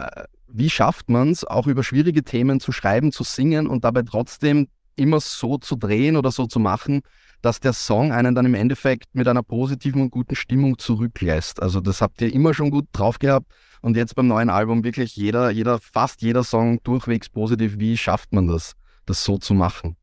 wie 0.48 0.70
schafft 0.70 1.10
man 1.10 1.32
es, 1.32 1.44
auch 1.44 1.68
über 1.68 1.84
schwierige 1.84 2.24
Themen 2.24 2.60
zu 2.60 2.72
schreiben, 2.72 3.12
zu 3.12 3.24
singen 3.24 3.68
und 3.68 3.84
dabei 3.84 4.04
trotzdem 4.04 4.68
immer 4.96 5.20
so 5.20 5.58
zu 5.58 5.76
drehen 5.76 6.16
oder 6.16 6.32
so 6.32 6.46
zu 6.46 6.60
machen, 6.60 7.02
dass 7.42 7.60
der 7.60 7.74
Song 7.74 8.12
einen 8.12 8.36
dann 8.36 8.46
im 8.46 8.54
Endeffekt 8.54 9.14
mit 9.14 9.28
einer 9.28 9.44
positiven 9.44 10.02
und 10.02 10.12
guten 10.12 10.36
Stimmung 10.36 10.78
zurücklässt. 10.78 11.62
Also 11.62 11.82
das 11.82 12.02
habt 12.02 12.22
ihr 12.22 12.34
immer 12.34 12.54
schon 12.54 12.72
gut 12.72 12.86
drauf 12.94 13.20
gehabt 13.20 13.48
und 13.82 13.98
jetzt 13.98 14.16
beim 14.16 14.28
neuen 14.28 14.50
Album 14.50 14.84
wirklich 14.84 15.16
jeder, 15.16 15.50
jeder, 15.50 15.80
fast 15.80 16.22
jeder 16.22 16.44
Song 16.44 16.82
durchwegs 16.84 17.30
positiv. 17.30 17.80
Wie 17.80 17.98
schafft 17.98 18.32
man 18.32 18.48
das? 18.48 18.74
Das 19.06 19.24
so 19.24 19.38
zu 19.38 19.54
machen? 19.54 19.96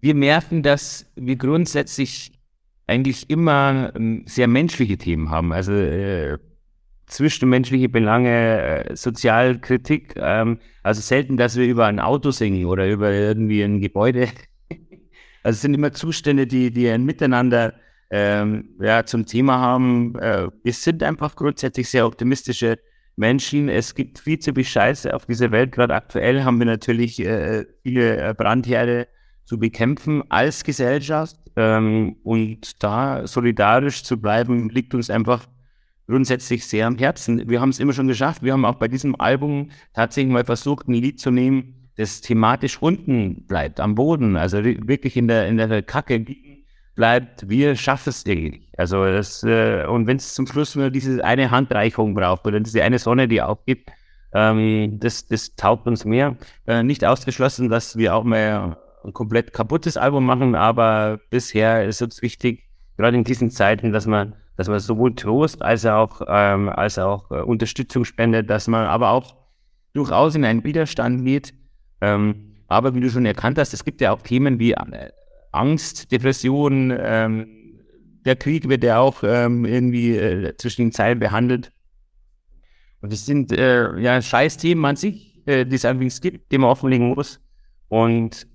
Wir 0.00 0.14
merken, 0.14 0.62
dass 0.62 1.10
wir 1.14 1.36
grundsätzlich 1.36 2.32
eigentlich 2.86 3.30
immer 3.30 3.92
ähm, 3.94 4.24
sehr 4.26 4.48
menschliche 4.48 4.98
Themen 4.98 5.30
haben. 5.30 5.52
Also 5.52 5.72
äh, 5.72 6.38
zwischenmenschliche 7.06 7.88
Belange, 7.88 8.88
äh, 8.88 8.96
Sozialkritik. 8.96 10.14
Ähm, 10.16 10.58
also 10.82 11.00
selten, 11.00 11.36
dass 11.36 11.56
wir 11.56 11.66
über 11.66 11.86
ein 11.86 12.00
Auto 12.00 12.30
singen 12.30 12.64
oder 12.66 12.88
über 12.88 13.12
irgendwie 13.12 13.62
ein 13.62 13.80
Gebäude. 13.80 14.28
also 15.42 15.56
es 15.56 15.60
sind 15.60 15.74
immer 15.74 15.92
Zustände, 15.92 16.46
die, 16.46 16.70
die 16.70 16.88
ein 16.88 17.04
Miteinander 17.04 17.74
ähm, 18.10 18.70
ja, 18.80 19.04
zum 19.04 19.26
Thema 19.26 19.58
haben. 19.58 20.18
Äh, 20.18 20.48
wir 20.62 20.72
sind 20.72 21.02
einfach 21.02 21.36
grundsätzlich 21.36 21.88
sehr 21.88 22.06
optimistische 22.06 22.78
Menschen. 23.20 23.68
Es 23.68 23.94
gibt 23.94 24.18
viel 24.18 24.40
zu 24.40 24.52
viel 24.52 24.64
Scheiße 24.64 25.14
auf 25.14 25.26
dieser 25.26 25.52
Welt. 25.52 25.70
Gerade 25.70 25.94
aktuell 25.94 26.42
haben 26.42 26.58
wir 26.58 26.66
natürlich 26.66 27.20
äh, 27.20 27.66
viele 27.84 28.16
äh, 28.16 28.34
Brandherde 28.34 29.06
zu 29.44 29.58
bekämpfen 29.58 30.24
als 30.28 30.64
Gesellschaft. 30.64 31.36
Ähm, 31.54 32.16
und 32.24 32.82
da 32.82 33.26
solidarisch 33.28 34.02
zu 34.02 34.20
bleiben, 34.20 34.68
liegt 34.70 34.94
uns 34.94 35.10
einfach 35.10 35.46
grundsätzlich 36.08 36.66
sehr 36.66 36.88
am 36.88 36.98
Herzen. 36.98 37.48
Wir 37.48 37.60
haben 37.60 37.68
es 37.70 37.78
immer 37.78 37.92
schon 37.92 38.08
geschafft. 38.08 38.42
Wir 38.42 38.52
haben 38.52 38.64
auch 38.64 38.76
bei 38.76 38.88
diesem 38.88 39.20
Album 39.20 39.70
tatsächlich 39.94 40.32
mal 40.32 40.44
versucht, 40.44 40.88
ein 40.88 40.94
Lied 40.94 41.20
zu 41.20 41.30
nehmen, 41.30 41.90
das 41.96 42.20
thematisch 42.20 42.82
unten 42.82 43.46
bleibt, 43.46 43.78
am 43.78 43.94
Boden, 43.94 44.36
also 44.36 44.64
wirklich 44.64 45.16
in 45.16 45.28
der, 45.28 45.46
in 45.48 45.58
der 45.58 45.82
Kacke 45.82 46.16
liegen 46.16 46.49
bleibt. 47.00 47.48
Wir 47.48 47.76
schaffen 47.76 48.10
es 48.10 48.26
irgendwie. 48.26 48.68
Also 48.76 49.06
das, 49.06 49.42
äh, 49.42 49.86
und 49.86 50.06
wenn 50.06 50.18
es 50.18 50.34
zum 50.34 50.46
Schluss 50.46 50.76
nur 50.76 50.90
diese 50.90 51.24
eine 51.24 51.50
Handreichung 51.50 52.12
braucht 52.12 52.46
oder 52.46 52.60
diese 52.60 52.82
eine 52.82 52.98
Sonne, 52.98 53.26
die 53.26 53.40
aufgibt, 53.40 53.90
ähm, 54.34 54.98
das, 55.00 55.26
das 55.26 55.56
taugt 55.56 55.86
uns 55.86 56.04
mehr. 56.04 56.36
Äh, 56.66 56.82
nicht 56.82 57.02
ausgeschlossen, 57.02 57.70
dass 57.70 57.96
wir 57.96 58.14
auch 58.14 58.22
mal 58.24 58.76
ein 59.02 59.14
komplett 59.14 59.54
kaputtes 59.54 59.96
Album 59.96 60.26
machen, 60.26 60.54
aber 60.54 61.18
bisher 61.30 61.86
ist 61.86 62.02
uns 62.02 62.20
wichtig, 62.20 62.68
gerade 62.98 63.16
in 63.16 63.24
diesen 63.24 63.50
Zeiten, 63.50 63.92
dass 63.92 64.06
man 64.06 64.34
dass 64.56 64.68
man 64.68 64.78
sowohl 64.78 65.14
Trost 65.14 65.62
als 65.62 65.86
auch, 65.86 66.20
ähm, 66.28 66.68
als 66.68 66.98
auch 66.98 67.30
äh, 67.30 67.40
Unterstützung 67.40 68.04
spendet, 68.04 68.50
dass 68.50 68.68
man 68.68 68.84
aber 68.86 69.08
auch 69.08 69.36
durchaus 69.94 70.34
in 70.34 70.44
einen 70.44 70.64
Widerstand 70.64 71.24
geht. 71.24 71.54
Ähm, 72.02 72.56
aber 72.68 72.94
wie 72.94 73.00
du 73.00 73.08
schon 73.08 73.24
erkannt 73.24 73.56
hast, 73.56 73.72
es 73.72 73.86
gibt 73.86 74.02
ja 74.02 74.12
auch 74.12 74.20
Themen 74.20 74.58
wie 74.58 74.72
äh, 74.72 75.10
Angst, 75.52 76.12
Depression, 76.12 76.92
ähm, 76.96 77.46
der 78.24 78.36
Krieg 78.36 78.68
wird 78.68 78.84
ja 78.84 78.98
auch 78.98 79.22
ähm, 79.22 79.64
irgendwie 79.64 80.16
äh, 80.16 80.56
zwischen 80.56 80.82
den 80.86 80.92
Zeilen 80.92 81.18
behandelt. 81.18 81.72
Und 83.00 83.12
es 83.12 83.24
sind 83.24 83.50
äh, 83.52 83.98
ja 83.98 84.20
Scheißthemen 84.20 84.84
an 84.84 84.96
sich, 84.96 85.42
äh, 85.46 85.64
die 85.64 85.76
es 85.76 85.84
allerdings 85.84 86.20
gibt, 86.20 86.52
die 86.52 86.58
man 86.58 86.70
offenlegen 86.70 87.08
muss. 87.14 87.40
Und 87.88 88.46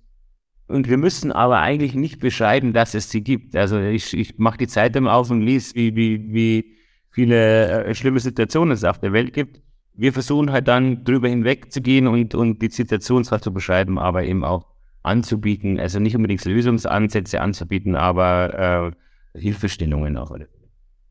und 0.67 0.89
wir 0.89 0.97
müssen 0.97 1.31
aber 1.31 1.59
eigentlich 1.59 1.93
nicht 1.93 2.19
beschreiben, 2.19 2.73
dass 2.73 2.95
es 2.95 3.11
sie 3.11 3.21
gibt. 3.21 3.55
Also 3.55 3.79
ich, 3.79 4.15
ich 4.17 4.37
mache 4.37 4.57
die 4.57 4.67
Zeitung 4.67 5.07
auf 5.07 5.29
und 5.29 5.41
lese, 5.41 5.75
wie, 5.75 5.95
wie, 5.95 6.33
wie 6.33 6.75
viele 7.11 7.85
äh, 7.85 7.93
schlimme 7.93 8.19
Situationen 8.19 8.71
es 8.73 8.83
auf 8.83 8.99
der 8.99 9.13
Welt 9.13 9.33
gibt. 9.33 9.61
Wir 9.93 10.11
versuchen 10.11 10.51
halt 10.51 10.67
dann 10.67 11.03
drüber 11.03 11.29
hinweg 11.29 11.71
zu 11.71 11.81
gehen 11.81 12.07
und, 12.07 12.33
und 12.33 12.61
die 12.61 12.69
Situation 12.69 13.23
zwar 13.23 13.41
zu 13.41 13.53
beschreiben, 13.53 13.99
aber 13.99 14.23
eben 14.23 14.43
auch 14.43 14.74
anzubieten. 15.05 15.79
Also 15.79 15.99
nicht 15.99 16.15
unbedingt 16.15 16.43
Lösungsansätze 16.45 17.41
anzubieten, 17.41 17.95
aber 17.95 18.93
äh, 19.33 19.39
Hilfestellungen 19.39 20.17
auch. 20.17 20.35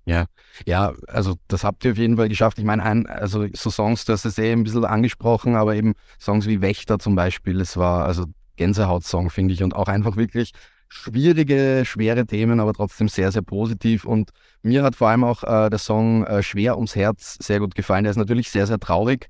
Ja, 0.06 0.26
ja, 0.66 0.92
also 1.08 1.36
das 1.48 1.64
habt 1.64 1.84
ihr 1.84 1.92
auf 1.92 1.98
jeden 1.98 2.16
Fall 2.16 2.28
geschafft. 2.28 2.58
Ich 2.58 2.64
meine, 2.64 2.82
ein, 2.82 3.06
also 3.06 3.46
so 3.54 3.70
Songs, 3.70 4.04
du 4.04 4.12
hast 4.12 4.26
es 4.26 4.38
eh 4.38 4.52
ein 4.52 4.64
bisschen 4.64 4.84
angesprochen, 4.84 5.56
aber 5.56 5.74
eben 5.74 5.94
Songs 6.20 6.46
wie 6.46 6.60
Wächter 6.60 6.98
zum 6.98 7.14
Beispiel, 7.14 7.60
es 7.60 7.76
war, 7.76 8.04
also 8.04 8.26
Gänsehaut-Song, 8.56 9.30
finde 9.30 9.54
ich. 9.54 9.62
Und 9.62 9.74
auch 9.74 9.88
einfach 9.88 10.16
wirklich 10.16 10.52
schwierige, 10.88 11.82
schwere 11.84 12.26
Themen, 12.26 12.60
aber 12.60 12.72
trotzdem 12.74 13.08
sehr, 13.08 13.32
sehr 13.32 13.42
positiv. 13.42 14.04
Und 14.04 14.30
mir 14.62 14.82
hat 14.82 14.94
vor 14.94 15.08
allem 15.08 15.24
auch 15.24 15.42
äh, 15.42 15.70
der 15.70 15.78
Song 15.78 16.24
äh, 16.24 16.42
Schwer 16.42 16.76
ums 16.76 16.94
Herz 16.94 17.38
sehr 17.40 17.58
gut 17.60 17.74
gefallen. 17.74 18.04
Der 18.04 18.10
ist 18.10 18.16
natürlich 18.16 18.50
sehr, 18.50 18.66
sehr 18.66 18.78
traurig 18.78 19.28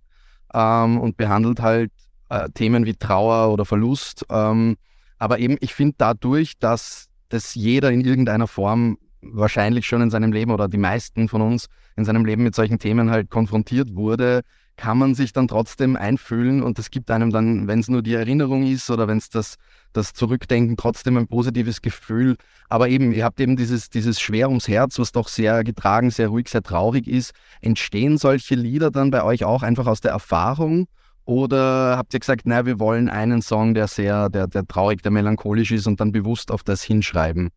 ähm, 0.53 1.01
und 1.01 1.17
behandelt 1.17 1.61
halt 1.61 1.93
äh, 2.35 2.51
Themen 2.51 2.85
wie 2.87 2.95
Trauer 2.95 3.53
oder 3.53 3.65
Verlust. 3.65 4.25
Ähm, 4.31 4.77
aber 5.19 5.39
eben, 5.39 5.57
ich 5.61 5.75
finde 5.75 5.95
dadurch, 5.99 6.59
dass 6.59 7.07
das 7.29 7.55
jeder 7.55 7.91
in 7.91 8.01
irgendeiner 8.01 8.47
Form 8.47 8.99
wahrscheinlich 9.23 9.87
schon 9.87 10.03
in 10.03 10.11
seinem 10.11 10.33
Leben 10.33 10.51
oder 10.51 10.69
die 10.69 10.79
meisten 10.79 11.29
von 11.29 11.41
uns 11.41 11.67
in 11.97 12.05
seinem 12.05 12.25
Leben 12.25 12.43
mit 12.43 12.55
solchen 12.55 12.79
Themen 12.79 13.11
halt 13.11 13.31
konfrontiert 13.31 13.95
wurde, 13.95 14.43
kann 14.77 14.99
man 14.99 15.15
sich 15.15 15.33
dann 15.33 15.47
trotzdem 15.47 15.97
einfühlen 15.97 16.63
und 16.63 16.79
das 16.79 16.91
gibt 16.91 17.11
einem 17.11 17.31
dann, 17.31 17.69
wenn 17.69 17.79
es 17.79 17.89
nur 17.89 18.03
die 18.03 18.15
Erinnerung 18.15 18.65
ist 18.65 18.91
oder 18.91 19.07
wenn 19.07 19.19
es 19.19 19.31
das, 19.31 19.55
das 19.93 20.13
Zurückdenken, 20.13 20.77
trotzdem 20.77 21.17
ein 21.17 21.29
positives 21.29 21.81
Gefühl. 21.81 22.37
Aber 22.69 22.89
eben, 22.89 23.13
ihr 23.13 23.25
habt 23.25 23.39
eben 23.41 23.57
dieses, 23.57 23.89
dieses 23.89 24.21
Schwer 24.21 24.49
ums 24.49 24.67
Herz, 24.67 24.99
was 24.99 25.13
doch 25.13 25.29
sehr 25.29 25.63
getragen, 25.63 26.11
sehr 26.11 26.29
ruhig, 26.29 26.49
sehr 26.49 26.63
traurig 26.63 27.07
ist. 27.07 27.33
Entstehen 27.61 28.19
solche 28.19 28.57
Lieder 28.57 28.91
dann 28.91 29.13
bei 29.13 29.23
euch 29.23 29.45
auch 29.45 29.63
einfach 29.63 29.87
aus 29.87 30.01
der 30.01 30.11
Erfahrung? 30.11 30.89
Oder 31.27 31.97
habt 31.97 32.13
ihr 32.13 32.21
gesagt, 32.21 32.43
na, 32.45 32.67
wir 32.67 32.79
wollen 32.79 33.09
einen 33.09 33.41
Song, 33.41 33.75
der 33.75 33.89
sehr, 33.89 34.29
der, 34.29 34.47
der 34.47 34.67
traurig, 34.67 35.03
der 35.03 35.11
melancholisch 35.11 35.73
ist 35.73 35.87
und 35.87 36.01
dann 36.01 36.13
bewusst 36.13 36.51
auf 36.51 36.63
das 36.63 36.83
hinschreiben? 36.83 37.51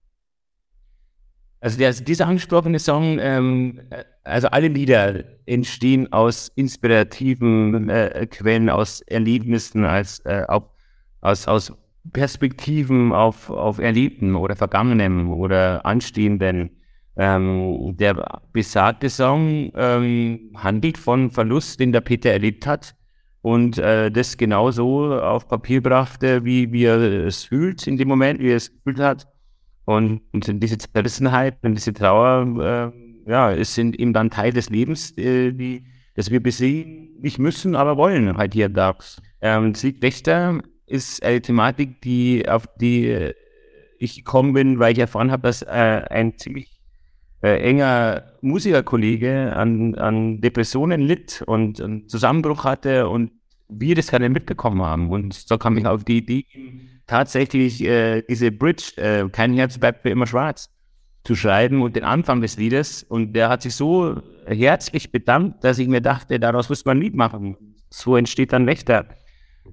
Also 1.60 1.78
der, 1.78 1.92
dieser 1.92 2.28
angesprochene 2.28 2.80
Song, 2.80 3.18
ähm, 3.20 3.82
also 4.24 4.48
alle 4.50 4.70
Lieder 4.70 5.24
entstehen 5.46 6.12
aus 6.14 6.50
inspirativen 6.56 7.90
äh, 7.90 8.28
Quellen, 8.30 8.70
aus 8.70 9.02
Erlebnissen, 9.02 9.84
als, 9.84 10.20
äh, 10.20 10.46
auch, 10.48 10.70
aus, 11.20 11.48
aus 11.48 11.74
Perspektiven 12.14 13.12
auf, 13.12 13.50
auf 13.50 13.80
Erlebten 13.80 14.36
oder 14.36 14.56
Vergangenem 14.56 15.30
oder 15.30 15.86
Anstehenden. 15.86 16.70
Ähm, 17.18 17.98
der 17.98 18.42
besagte 18.54 19.10
Song 19.10 19.72
ähm, 19.76 20.52
handelt 20.56 20.98
von 20.98 21.32
Verlust, 21.32 21.82
den 21.82 21.92
der 21.92 22.02
Peter 22.02 22.32
erlebt 22.32 22.66
hat 22.66 22.94
und 23.42 23.78
äh, 23.78 24.12
das 24.12 24.38
genauso 24.38 25.14
auf 25.14 25.48
Papier 25.48 25.82
brachte, 25.82 26.44
wie, 26.44 26.72
wie 26.72 26.86
er 26.86 27.00
es 27.26 27.46
fühlt 27.46 27.88
in 27.88 27.98
dem 27.98 28.08
Moment, 28.08 28.40
wie 28.40 28.50
er 28.50 28.58
es 28.58 28.72
gefühlt 28.72 29.00
hat. 29.00 29.28
Und, 29.86 30.22
und 30.34 30.62
diese 30.62 30.78
Zerrissenheit 30.78 31.58
und 31.62 31.76
diese 31.76 31.94
Trauer, 31.94 32.92
äh, 33.26 33.32
ja, 33.32 33.52
es 33.54 33.74
sind 33.74 33.98
eben 33.98 34.14
dann 34.14 34.30
Teil 34.30 34.52
des 34.52 34.70
Lebens, 34.70 35.18
äh, 35.18 35.54
die, 35.54 35.86
das 36.16 36.30
wir 36.30 36.42
besehen, 36.42 37.16
nicht 37.20 37.40
müssen, 37.40 37.76
aber 37.76 37.96
wollen 37.96 38.38
halt 38.38 38.54
hier 38.54 38.70
da. 38.70 38.98
Ähm, 39.42 39.74
Sieg 39.76 40.02
Wächter 40.02 40.60
ist 40.86 41.24
eine 41.24 41.42
Thematik, 41.42 42.02
die, 42.02 42.48
auf 42.48 42.68
die 42.80 43.34
ich 44.00 44.16
gekommen 44.16 44.54
bin, 44.54 44.80
weil 44.80 44.94
ich 44.94 45.00
erfahren 45.00 45.32
habe, 45.32 45.44
dass 45.44 45.62
äh, 45.62 45.68
ein 46.10 46.38
ziemlich 46.38 46.77
äh, 47.42 47.60
enger 47.62 48.24
Musikerkollege 48.42 49.56
an, 49.56 49.96
an 49.96 50.42
Depressionen 50.42 51.02
litt 51.02 51.44
und 51.46 51.82
einen 51.82 52.08
Zusammenbruch 52.10 52.64
hatte 52.64 53.10
und 53.10 53.32
wir 53.70 53.96
das 53.96 54.08
gerade 54.08 54.30
mitbekommen 54.30 54.82
haben. 54.82 55.10
Und 55.12 55.34
so 55.34 55.58
kam 55.58 55.78
ich 55.78 55.86
auf 55.86 56.04
die 56.04 56.18
Idee, 56.18 56.46
tatsächlich 57.06 57.84
äh, 57.84 58.22
diese 58.22 58.52
Bridge, 58.52 58.94
äh, 58.98 59.30
kein 59.30 59.54
Herz 59.54 59.78
bleibt 59.78 60.02
für 60.02 60.10
immer 60.10 60.28
schwarz, 60.28 60.70
zu 61.24 61.36
schreiben 61.36 61.82
und 61.82 61.96
den 61.96 62.04
Anfang 62.04 62.42
des 62.42 62.58
Liedes. 62.58 63.04
Und 63.04 63.34
der 63.34 63.50
hat 63.50 63.62
sich 63.62 63.76
so 63.76 64.22
herzlich 64.46 65.12
bedankt, 65.12 65.64
dass 65.64 65.78
ich 65.80 65.88
mir 65.88 66.02
dachte, 66.02 66.40
daraus 66.40 66.70
muss 66.70 66.86
man 66.86 66.98
ein 66.98 67.02
Lied 67.02 67.16
machen. 67.16 67.58
So 67.90 68.16
entsteht 68.16 68.54
dann 68.54 68.66
Wächter. 68.66 69.06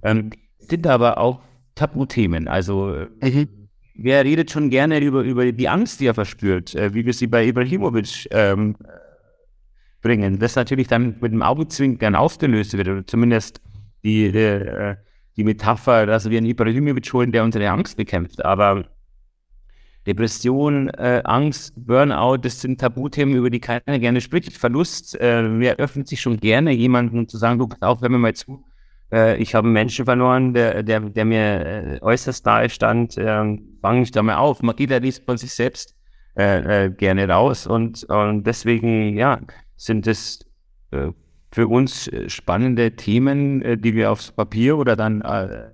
Ähm, 0.02 0.30
sind 0.58 0.86
aber 0.86 1.18
auch 1.18 1.40
Tabuthemen. 1.74 2.48
Also 2.48 3.06
mhm. 3.20 3.63
Wer 3.94 4.24
redet 4.24 4.50
schon 4.50 4.70
gerne 4.70 4.98
über, 5.00 5.22
über 5.22 5.50
die 5.50 5.68
Angst, 5.68 6.00
die 6.00 6.06
er 6.06 6.14
verspürt, 6.14 6.74
äh, 6.74 6.92
wie 6.94 7.06
wir 7.06 7.12
sie 7.12 7.26
bei 7.26 7.46
Ibrahimovic 7.46 8.28
ähm, 8.30 8.76
bringen. 10.02 10.38
Das 10.38 10.56
natürlich 10.56 10.88
dann 10.88 11.16
mit 11.20 11.32
dem 11.32 11.42
Augenzwinkern 11.42 12.14
aufgelöst 12.14 12.76
wird, 12.76 12.88
oder 12.88 13.06
zumindest 13.06 13.60
die, 14.02 14.30
die, 14.32 14.38
äh, 14.38 14.96
die 15.36 15.44
Metapher, 15.44 16.06
dass 16.06 16.28
wir 16.28 16.38
einen 16.38 16.46
Ibrahimovic 16.46 17.12
holen, 17.12 17.32
der 17.32 17.44
unsere 17.44 17.70
Angst 17.70 17.96
bekämpft. 17.96 18.44
Aber 18.44 18.84
Depression, 20.06 20.88
äh, 20.90 21.22
Angst, 21.24 21.72
Burnout, 21.76 22.38
das 22.38 22.60
sind 22.60 22.80
Tabuthemen, 22.80 23.36
über 23.36 23.48
die 23.48 23.60
keiner 23.60 23.98
gerne 23.98 24.20
spricht. 24.20 24.52
Verlust, 24.52 25.18
äh, 25.18 25.58
wer 25.58 25.76
öffnet 25.76 26.08
sich 26.08 26.20
schon 26.20 26.36
gerne, 26.38 26.72
jemanden 26.72 27.28
zu 27.28 27.38
sagen, 27.38 27.58
du 27.58 27.68
pass 27.68 27.80
auf, 27.82 28.00
hör 28.02 28.10
mir 28.10 28.18
mal 28.18 28.34
zu. 28.34 28.64
Äh, 29.14 29.36
ich 29.36 29.54
habe 29.54 29.66
einen 29.66 29.72
Menschen 29.72 30.04
verloren, 30.04 30.54
der, 30.54 30.82
der, 30.82 31.00
der 31.00 31.24
mir 31.24 31.66
äh, 31.66 31.98
äußerst 32.02 32.44
nahe 32.44 32.68
stand. 32.68 33.16
Äh, 33.16 33.58
Fang 33.80 34.02
ich 34.02 34.10
da 34.10 34.22
mal 34.22 34.36
auf. 34.36 34.62
Man 34.62 34.74
geht 34.74 34.90
ja 34.90 34.98
nicht 34.98 35.24
von 35.24 35.36
sich 35.36 35.52
selbst 35.52 35.94
äh, 36.36 36.86
äh, 36.86 36.90
gerne 36.90 37.28
raus. 37.28 37.66
Und, 37.66 38.04
und 38.04 38.44
deswegen, 38.44 39.16
ja, 39.16 39.40
sind 39.76 40.06
es 40.06 40.44
äh, 40.90 41.12
für 41.52 41.68
uns 41.68 42.08
äh, 42.08 42.28
spannende 42.28 42.96
Themen, 42.96 43.80
die 43.80 43.94
wir 43.94 44.10
aufs 44.10 44.32
Papier 44.32 44.76
oder 44.76 44.96
dann 44.96 45.22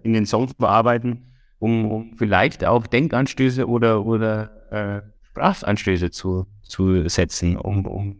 in 0.03 0.13
den 0.13 0.27
Songs 0.27 0.53
bearbeiten, 0.55 1.33
um, 1.59 1.91
um 1.91 2.17
vielleicht 2.19 2.65
auch 2.65 2.87
Denkanstöße 2.87 3.67
oder, 3.67 4.05
oder 4.05 5.03
Sprachanstöße 5.23 6.11
zu, 6.11 6.47
zu 6.63 7.09
setzen, 7.09 7.57
um, 7.57 7.87
um 7.87 8.19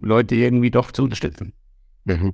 Leute 0.00 0.36
irgendwie 0.36 0.70
doch 0.70 0.92
zu 0.92 1.02
unterstützen. 1.02 1.52
Mhm. 2.04 2.32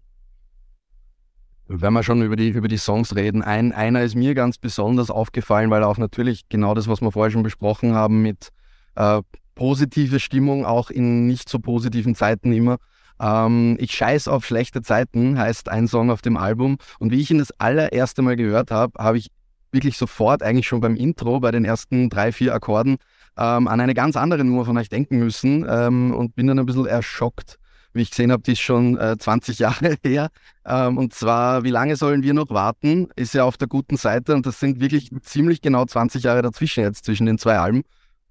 Wenn 1.66 1.92
wir 1.94 2.02
schon 2.02 2.22
über 2.22 2.36
die, 2.36 2.48
über 2.48 2.68
die 2.68 2.76
Songs 2.76 3.16
reden, 3.16 3.42
ein, 3.42 3.72
einer 3.72 4.02
ist 4.02 4.14
mir 4.14 4.34
ganz 4.34 4.58
besonders 4.58 5.10
aufgefallen, 5.10 5.70
weil 5.70 5.82
auch 5.82 5.96
natürlich 5.96 6.48
genau 6.48 6.74
das, 6.74 6.88
was 6.88 7.00
wir 7.00 7.10
vorher 7.10 7.30
schon 7.30 7.42
besprochen 7.42 7.94
haben, 7.94 8.22
mit 8.22 8.50
äh, 8.96 9.22
positive 9.54 10.20
Stimmung 10.20 10.66
auch 10.66 10.90
in 10.90 11.26
nicht 11.26 11.48
so 11.48 11.58
positiven 11.58 12.14
Zeiten 12.14 12.52
immer 12.52 12.76
ähm, 13.20 13.76
ich 13.80 13.92
scheiß 13.92 14.28
auf 14.28 14.44
schlechte 14.44 14.82
Zeiten 14.82 15.38
heißt 15.38 15.68
ein 15.68 15.88
Song 15.88 16.10
auf 16.10 16.22
dem 16.22 16.36
Album. 16.36 16.78
Und 16.98 17.12
wie 17.12 17.20
ich 17.20 17.30
ihn 17.30 17.38
das 17.38 17.52
allererste 17.58 18.22
Mal 18.22 18.36
gehört 18.36 18.70
habe, 18.70 18.92
habe 19.02 19.18
ich 19.18 19.28
wirklich 19.72 19.98
sofort, 19.98 20.42
eigentlich 20.42 20.66
schon 20.66 20.80
beim 20.80 20.96
Intro, 20.96 21.40
bei 21.40 21.50
den 21.50 21.64
ersten 21.64 22.08
drei, 22.08 22.32
vier 22.32 22.54
Akkorden, 22.54 22.96
ähm, 23.36 23.66
an 23.66 23.80
eine 23.80 23.94
ganz 23.94 24.16
andere 24.16 24.44
Nummer 24.44 24.64
von 24.64 24.78
euch 24.78 24.88
denken 24.88 25.18
müssen 25.18 25.66
ähm, 25.68 26.14
und 26.14 26.36
bin 26.36 26.46
dann 26.46 26.58
ein 26.58 26.66
bisschen 26.66 26.86
erschockt, 26.86 27.58
wie 27.94 28.02
ich 28.02 28.10
gesehen 28.10 28.32
habe, 28.32 28.42
die 28.42 28.52
ist 28.52 28.60
schon 28.60 28.98
äh, 28.98 29.16
20 29.18 29.58
Jahre 29.60 29.96
her. 30.04 30.28
Ähm, 30.66 30.98
und 30.98 31.14
zwar, 31.14 31.64
wie 31.64 31.70
lange 31.70 31.96
sollen 31.96 32.22
wir 32.22 32.34
noch 32.34 32.50
warten? 32.50 33.08
Ist 33.16 33.34
ja 33.34 33.44
auf 33.44 33.56
der 33.56 33.68
guten 33.68 33.96
Seite 33.96 34.34
und 34.34 34.44
das 34.44 34.60
sind 34.60 34.80
wirklich 34.80 35.10
ziemlich 35.22 35.62
genau 35.62 35.84
20 35.84 36.22
Jahre 36.24 36.42
dazwischen 36.42 36.82
jetzt, 36.82 37.04
zwischen 37.04 37.26
den 37.26 37.38
zwei 37.38 37.58
Alben. 37.58 37.82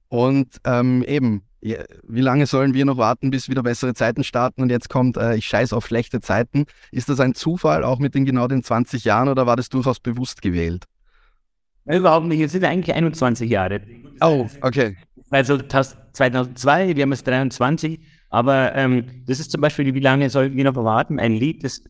Und 0.10 0.58
ähm, 0.66 1.04
eben, 1.04 1.42
wie 1.60 2.22
lange 2.22 2.46
sollen 2.46 2.74
wir 2.74 2.86
noch 2.86 2.98
warten, 2.98 3.32
bis 3.32 3.50
wieder 3.50 3.64
bessere 3.64 3.94
Zeiten 3.94 4.24
starten 4.24 4.62
und 4.62 4.70
jetzt 4.70 4.90
kommt, 4.90 5.18
äh, 5.18 5.36
ich 5.36 5.48
scheiß 5.48 5.74
auf 5.74 5.88
schlechte 5.88 6.20
Zeiten. 6.20 6.66
Ist 6.92 7.10
das 7.10 7.20
ein 7.20 7.34
Zufall, 7.34 7.84
auch 7.84 8.00
mit 8.00 8.14
den 8.14 8.26
genau 8.26 8.48
den 8.48 8.64
20 8.64 9.06
Jahren 9.06 9.30
oder 9.30 9.48
war 9.48 9.56
das 9.56 9.70
durchaus 9.70 10.00
bewusst 10.00 10.42
gewählt? 10.42 10.86
Überhaupt 11.86 12.28
nicht, 12.28 12.42
es 12.42 12.52
sind 12.52 12.64
eigentlich 12.64 12.96
21 12.96 13.50
Jahre. 13.50 13.82
Oh, 14.22 14.48
okay. 14.62 14.98
Also 15.30 15.58
2002, 15.58 16.96
wir 16.96 17.02
haben 17.02 17.12
es 17.12 17.24
23, 17.24 18.00
aber 18.34 18.74
ähm, 18.74 19.06
das 19.28 19.40
ist 19.40 19.52
zum 19.52 19.62
Beispiel, 19.62 19.94
wie 19.94 20.00
lange 20.00 20.28
sollten 20.28 20.58
wir 20.58 20.64
noch 20.64 20.74
warten? 20.76 21.20
Ein 21.20 21.34
Lied, 21.34 21.64
das 21.64 21.84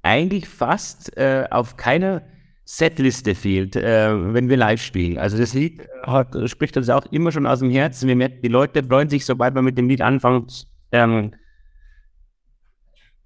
eigentlich 0.00 0.48
fast 0.48 1.14
äh, 1.18 1.46
auf 1.50 1.76
keiner 1.76 2.22
Setliste 2.64 3.34
fehlt, 3.34 3.76
äh, 3.76 4.32
wenn 4.32 4.48
wir 4.48 4.56
live 4.56 4.80
spielen. 4.80 5.18
Also 5.18 5.36
das 5.36 5.52
Lied 5.52 5.86
hat, 6.02 6.34
spricht 6.48 6.78
uns 6.78 6.88
auch 6.88 7.04
immer 7.12 7.30
schon 7.30 7.44
aus 7.44 7.58
dem 7.58 7.68
Herzen. 7.68 8.08
Wir 8.08 8.16
merken, 8.16 8.40
die 8.42 8.48
Leute 8.48 8.82
freuen 8.82 9.10
sich, 9.10 9.26
sobald 9.26 9.54
man 9.54 9.66
mit 9.66 9.76
dem 9.76 9.86
Lied 9.86 10.00
anfängt. 10.00 10.66
Ähm, 10.92 11.34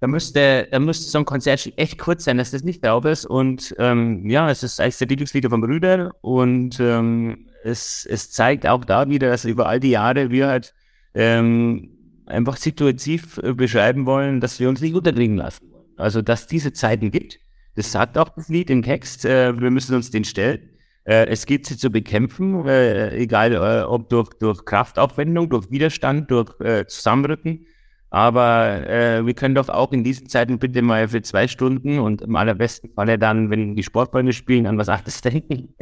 da 0.01 0.07
müsste, 0.07 0.67
da 0.69 0.79
müsste 0.79 1.09
so 1.09 1.19
ein 1.19 1.25
Konzert 1.25 1.71
echt 1.77 1.97
kurz 1.97 2.25
sein, 2.25 2.37
dass 2.37 2.51
das 2.51 2.65
nicht 2.65 2.83
drauf 2.83 3.05
ist. 3.05 3.25
Und 3.25 3.73
ähm, 3.79 4.29
ja, 4.29 4.51
es 4.51 4.63
ist 4.63 4.81
eigentlich 4.81 4.97
der 4.97 5.07
Lieblingslied 5.07 5.47
von 5.47 5.61
Brüder 5.61 6.11
und 6.19 6.81
ähm, 6.81 7.47
es, 7.63 8.05
es 8.09 8.29
zeigt 8.29 8.67
auch 8.67 8.83
da 8.83 9.07
wieder, 9.07 9.29
dass 9.29 9.45
über 9.45 9.69
all 9.69 9.79
die 9.79 9.91
Jahre 9.91 10.31
wir 10.31 10.49
halt 10.49 10.73
ähm, 11.13 11.96
einfach 12.27 12.57
situativ 12.57 13.39
äh, 13.43 13.53
beschreiben 13.53 14.05
wollen, 14.05 14.39
dass 14.39 14.59
wir 14.59 14.69
uns 14.69 14.81
nicht 14.81 14.93
unterkriegen 14.93 15.37
lassen. 15.37 15.71
Also, 15.97 16.21
dass 16.21 16.47
diese 16.47 16.73
Zeiten 16.73 17.09
gibt 17.11 17.39
das 17.77 17.91
sagt 17.91 18.17
auch 18.17 18.29
das 18.29 18.49
Lied 18.49 18.71
im 18.71 18.81
Text. 18.81 19.23
Äh, 19.23 19.57
wir 19.61 19.69
müssen 19.69 19.95
uns 19.95 20.09
den 20.09 20.23
stellen. 20.23 20.71
Äh, 21.05 21.27
es 21.27 21.45
gilt 21.45 21.67
sie 21.67 21.77
zu 21.77 21.91
bekämpfen, 21.91 22.67
egal 22.67 23.85
ob 23.85 24.09
durch, 24.09 24.29
durch 24.39 24.65
Kraftaufwendung, 24.65 25.49
durch 25.49 25.69
Widerstand, 25.69 26.29
durch 26.31 26.51
Zusammenrücken. 26.87 27.67
Aber 28.09 28.87
äh, 28.89 29.25
wir 29.25 29.33
können 29.35 29.53
doch 29.53 29.69
auch 29.69 29.91
in 29.91 30.03
diesen 30.03 30.27
Zeiten 30.27 30.57
bitte 30.57 30.81
mal 30.81 31.07
für 31.07 31.21
zwei 31.21 31.47
Stunden 31.47 31.99
und 31.99 32.21
im 32.21 32.35
allerbesten 32.35 32.89
Falle 32.93 33.19
dann, 33.19 33.51
wenn 33.51 33.75
die 33.75 33.83
Sportfreunde 33.83 34.33
spielen, 34.33 34.65
an 34.65 34.77
was 34.77 34.89
anderes 34.89 35.21
denken 35.21 35.73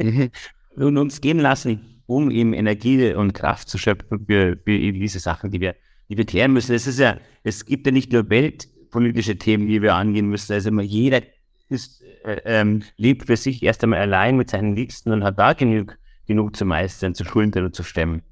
und 0.76 0.98
uns 0.98 1.20
gehen 1.20 1.38
lassen, 1.38 2.02
um 2.06 2.30
eben 2.30 2.52
Energie 2.52 3.14
und 3.14 3.32
Kraft 3.32 3.70
zu 3.70 3.78
schöpfen 3.78 4.26
für, 4.26 4.58
für 4.62 4.72
eben 4.72 5.00
diese 5.00 5.20
Sachen, 5.20 5.50
die 5.50 5.60
wir, 5.60 5.76
die 6.08 6.16
wir 6.16 6.26
klären 6.26 6.52
müssen. 6.52 6.74
Es 6.74 6.86
ist 6.86 6.98
ja, 6.98 7.18
es 7.42 7.64
gibt 7.64 7.86
ja 7.86 7.92
nicht 7.92 8.12
nur 8.12 8.28
weltpolitische 8.30 9.36
Themen, 9.36 9.66
die 9.66 9.82
wir 9.82 9.94
angehen 9.94 10.28
müssen. 10.28 10.52
Also 10.52 10.68
immer 10.68 10.82
jeder 10.82 11.22
ist, 11.68 12.02
äh, 12.24 12.40
ähm, 12.44 12.82
lebt 12.96 13.26
für 13.26 13.36
sich 13.36 13.62
erst 13.62 13.82
einmal 13.82 14.00
allein 14.00 14.36
mit 14.36 14.50
seinen 14.50 14.76
Liebsten 14.76 15.12
und 15.12 15.24
hat 15.24 15.38
da 15.38 15.52
genug, 15.52 15.98
genug 16.26 16.56
zu 16.56 16.64
meistern, 16.64 17.14
zu 17.14 17.24
schultern 17.24 17.64
und 17.64 17.74
zu 17.74 17.82
stemmen. 17.82 18.22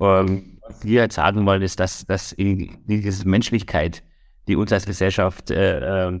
Ähm, 0.00 0.58
was 0.66 0.84
wir 0.84 1.02
jetzt 1.02 1.14
sagen 1.14 1.46
wollen, 1.46 1.62
ist, 1.62 1.80
dass, 1.80 2.06
dass 2.06 2.34
diese 2.36 3.28
Menschlichkeit, 3.28 4.02
die 4.46 4.56
uns 4.56 4.72
als 4.72 4.86
Gesellschaft 4.86 5.50
äh, 5.50 6.08
äh, 6.08 6.20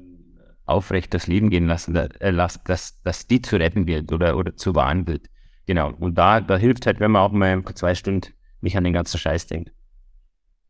aufrecht 0.64 1.14
das 1.14 1.26
Leben 1.26 1.50
gehen 1.50 1.66
lassen, 1.66 1.94
äh, 1.94 2.32
dass, 2.32 3.02
dass 3.02 3.26
die 3.26 3.42
zu 3.42 3.56
retten 3.56 3.86
wird 3.86 4.12
oder, 4.12 4.36
oder 4.36 4.56
zu 4.56 4.74
wahren 4.74 5.06
wird. 5.06 5.26
Genau. 5.66 5.92
Und 5.98 6.16
da, 6.16 6.40
da 6.40 6.56
hilft 6.56 6.86
halt, 6.86 7.00
wenn 7.00 7.12
man 7.12 7.22
auch 7.22 7.32
mal 7.32 7.62
zwei 7.74 7.94
Stunden 7.94 8.32
nicht 8.60 8.76
an 8.76 8.84
den 8.84 8.92
ganzen 8.92 9.18
Scheiß 9.18 9.46
denkt 9.46 9.72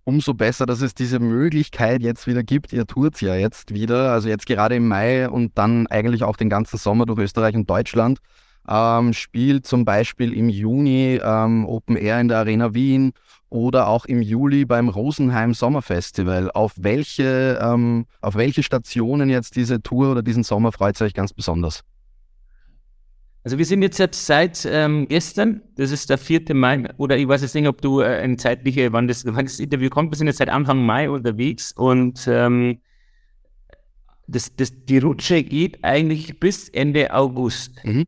umso 0.06 0.34
besser, 0.34 0.66
dass 0.66 0.80
es 0.80 0.94
diese 0.94 1.18
Möglichkeit 1.18 2.00
jetzt 2.00 2.26
wieder 2.28 2.44
gibt. 2.44 2.72
Ihr 2.72 2.86
tut 2.86 3.20
ja 3.20 3.34
jetzt 3.34 3.74
wieder, 3.74 4.12
also 4.12 4.28
jetzt 4.28 4.46
gerade 4.46 4.76
im 4.76 4.86
Mai 4.86 5.28
und 5.28 5.58
dann 5.58 5.88
eigentlich 5.88 6.22
auch 6.22 6.36
den 6.36 6.48
ganzen 6.48 6.78
Sommer 6.78 7.06
durch 7.06 7.18
Österreich 7.18 7.56
und 7.56 7.68
Deutschland. 7.68 8.20
Ähm, 8.68 9.12
spielt 9.12 9.66
zum 9.66 9.84
Beispiel 9.84 10.32
im 10.32 10.48
Juni 10.48 11.20
ähm, 11.22 11.66
Open 11.66 11.96
Air 11.96 12.20
in 12.20 12.28
der 12.28 12.38
Arena 12.38 12.72
Wien 12.72 13.12
oder 13.48 13.88
auch 13.88 14.06
im 14.06 14.22
Juli 14.22 14.64
beim 14.64 14.88
Rosenheim 14.88 15.54
Sommerfestival. 15.54 16.50
Auf 16.52 16.72
welche, 16.76 17.58
ähm, 17.60 18.06
auf 18.20 18.36
welche 18.36 18.62
Stationen 18.62 19.28
jetzt 19.28 19.56
diese 19.56 19.82
Tour 19.82 20.12
oder 20.12 20.22
diesen 20.22 20.44
Sommer 20.44 20.72
freut 20.72 21.00
ihr 21.00 21.04
euch 21.04 21.14
ganz 21.14 21.32
besonders? 21.32 21.82
Also 23.46 23.58
wir 23.58 23.64
sind 23.64 23.82
jetzt, 23.82 24.26
seit 24.26 24.66
ähm, 24.68 25.06
gestern, 25.06 25.62
das 25.76 25.92
ist 25.92 26.10
der 26.10 26.18
4. 26.18 26.52
Mai, 26.52 26.88
oder 26.96 27.16
ich 27.16 27.28
weiß 27.28 27.42
jetzt 27.42 27.54
nicht, 27.54 27.68
ob 27.68 27.80
du 27.80 28.00
äh, 28.00 28.06
eine 28.06 28.36
zeitliche, 28.38 28.92
wann 28.92 29.06
das, 29.06 29.24
wann 29.24 29.44
das 29.44 29.60
Interview 29.60 29.88
kommt, 29.88 30.10
wir 30.10 30.16
sind 30.16 30.26
jetzt 30.26 30.38
seit 30.38 30.48
Anfang 30.48 30.84
Mai 30.84 31.08
unterwegs 31.08 31.70
und 31.70 32.26
ähm, 32.26 32.80
das, 34.26 34.56
das, 34.56 34.72
die 34.86 34.98
Rutsche 34.98 35.44
geht 35.44 35.84
eigentlich 35.84 36.40
bis 36.40 36.68
Ende 36.70 37.14
August. 37.14 37.84
Mhm. 37.84 38.06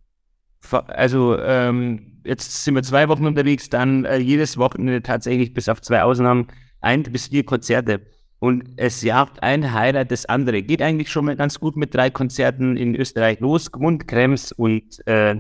Also 0.89 1.39
ähm, 1.39 2.21
jetzt 2.25 2.65
sind 2.65 2.75
wir 2.75 2.83
zwei 2.83 3.09
Wochen 3.09 3.25
unterwegs, 3.25 3.71
dann 3.71 4.07
äh, 4.07 4.17
jedes 4.17 4.59
Wochenende 4.59 5.05
tatsächlich 5.05 5.55
bis 5.55 5.69
auf 5.69 5.81
zwei 5.83 6.03
Ausnahmen 6.03 6.49
ein 6.81 7.05
bis 7.05 7.29
vier 7.29 7.45
Konzerte 7.45 8.01
und 8.41 8.65
es 8.77 9.03
jagt 9.03 9.43
ein 9.43 9.73
Highlight 9.73 10.11
das 10.11 10.27
andere. 10.27 10.63
Geht 10.63 10.81
eigentlich 10.81 11.11
schon 11.11 11.25
mal 11.25 11.37
ganz 11.37 11.59
gut 11.59 11.77
mit 11.77 11.95
drei 11.95 12.11
Konzerten 12.11 12.77
in 12.77 12.95
Österreich 12.95 13.41
los. 13.41 13.73
Gmund, 13.73 14.07
Krems 14.07 14.53
und, 14.53 15.07
äh, 15.07 15.37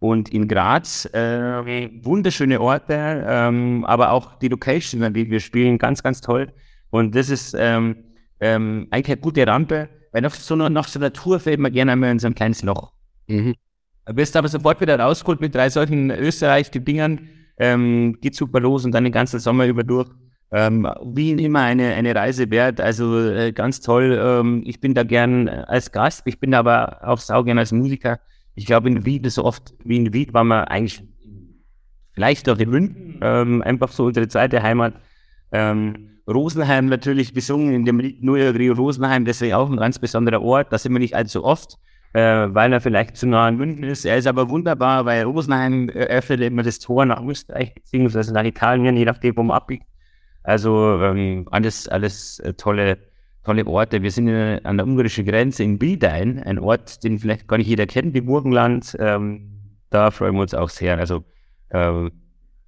und 0.00 0.30
in 0.30 0.48
Graz. 0.48 1.04
Äh, 1.12 1.90
wunderschöne 2.02 2.60
Orte, 2.60 3.24
ähm, 3.26 3.84
aber 3.84 4.10
auch 4.10 4.38
die 4.38 4.48
Location, 4.48 5.02
an 5.02 5.14
denen 5.14 5.30
wir 5.30 5.40
spielen, 5.40 5.78
ganz, 5.78 6.02
ganz 6.02 6.20
toll. 6.20 6.52
Und 6.90 7.14
das 7.14 7.30
ist 7.30 7.54
ähm, 7.56 7.96
ähm, 8.40 8.88
eigentlich 8.90 9.12
eine 9.12 9.20
gute 9.20 9.46
Rampe, 9.46 9.88
weil 10.12 10.22
nach 10.22 10.34
so, 10.34 10.56
nach 10.56 10.88
so 10.88 10.98
einer 10.98 11.12
Tour 11.12 11.38
fällt 11.38 11.60
man 11.60 11.72
gerne 11.72 11.92
einmal 11.92 12.10
in 12.10 12.18
so 12.18 12.26
ein 12.26 12.34
kleines 12.34 12.62
Loch. 12.62 12.92
Mhm. 13.28 13.54
Wirst 14.06 14.36
aber 14.36 14.48
sofort 14.48 14.80
wieder 14.80 14.98
rausgeholt 14.98 15.40
mit 15.40 15.54
drei 15.54 15.70
solchen 15.70 16.10
Österreich-Dingern. 16.10 17.28
Ähm, 17.58 18.18
geht 18.20 18.34
super 18.34 18.58
los 18.58 18.84
und 18.84 18.92
dann 18.92 19.04
den 19.04 19.12
ganzen 19.12 19.38
Sommer 19.38 19.66
über 19.66 19.84
durch. 19.84 20.10
Ähm, 20.52 20.88
wie 21.04 21.30
immer 21.30 21.60
eine, 21.60 21.94
eine 21.94 22.14
Reise 22.14 22.50
wert, 22.50 22.80
also 22.80 23.20
äh, 23.20 23.52
ganz 23.52 23.80
toll. 23.80 24.18
Ähm, 24.20 24.62
ich 24.66 24.80
bin 24.80 24.94
da 24.94 25.04
gern 25.04 25.48
als 25.48 25.92
Gast, 25.92 26.22
ich 26.26 26.40
bin 26.40 26.54
aber 26.54 26.98
auch 27.02 27.18
sau 27.18 27.44
gern 27.44 27.58
als 27.58 27.70
Musiker. 27.70 28.18
Ich 28.56 28.66
glaube, 28.66 28.88
in 28.88 29.04
Wien 29.04 29.28
so 29.30 29.44
oft 29.44 29.74
wie 29.84 29.96
in 29.96 30.12
Wien 30.12 30.34
war 30.34 30.42
man 30.42 30.64
eigentlich 30.64 31.04
vielleicht 32.12 32.48
auch 32.48 32.58
in 32.58 32.68
München, 32.68 33.20
ähm, 33.22 33.62
einfach 33.62 33.92
so 33.92 34.04
unsere 34.06 34.26
zweite 34.26 34.60
Heimat. 34.62 34.94
Ähm, 35.52 36.18
Rosenheim 36.26 36.86
natürlich 36.86 37.32
besungen 37.32 37.72
in 37.72 37.84
dem 37.84 38.00
Lied 38.00 38.22
Nur 38.22 38.38
Rio 38.38 38.74
Rosenheim, 38.74 39.24
deswegen 39.24 39.54
auch 39.54 39.70
ein 39.70 39.76
ganz 39.76 39.98
besonderer 39.98 40.42
Ort. 40.42 40.72
Da 40.72 40.78
sind 40.78 40.92
wir 40.92 40.98
nicht 40.98 41.14
allzu 41.14 41.44
oft, 41.44 41.78
äh, 42.12 42.20
weil 42.20 42.72
er 42.72 42.80
vielleicht 42.80 43.16
zu 43.16 43.28
nah 43.28 43.46
an 43.46 43.56
München 43.56 43.84
ist. 43.84 44.04
Er 44.04 44.16
ist 44.16 44.26
aber 44.26 44.48
wunderbar, 44.50 45.04
weil 45.04 45.22
Rosenheim 45.22 45.88
öffnet 45.90 46.40
immer 46.40 46.62
das 46.62 46.80
Tor 46.80 47.04
nach 47.06 47.22
Österreich 47.22 47.74
beziehungsweise 47.74 48.32
nach 48.32 48.44
Italien, 48.44 48.96
je 48.96 49.04
nachdem, 49.04 49.36
wo 49.36 49.42
man 49.44 49.56
abbiegt. 49.56 49.89
Also 50.42 51.00
ähm, 51.02 51.46
alles, 51.50 51.88
alles 51.88 52.38
äh, 52.40 52.54
tolle, 52.54 52.98
tolle 53.44 53.66
Orte. 53.66 54.02
Wir 54.02 54.10
sind 54.10 54.28
in, 54.28 54.64
an 54.64 54.76
der 54.76 54.86
ungarischen 54.86 55.26
Grenze 55.26 55.62
in 55.62 55.78
Bildein, 55.78 56.42
ein 56.42 56.58
Ort, 56.58 57.04
den 57.04 57.18
vielleicht 57.18 57.48
gar 57.48 57.58
nicht 57.58 57.68
jeder 57.68 57.86
kennt, 57.86 58.16
im 58.16 58.26
Burgenland. 58.26 58.96
Ähm, 58.98 59.78
da 59.90 60.10
freuen 60.10 60.34
wir 60.34 60.42
uns 60.42 60.54
auch 60.54 60.70
sehr. 60.70 60.98
Also 60.98 61.24
äh, 61.70 62.10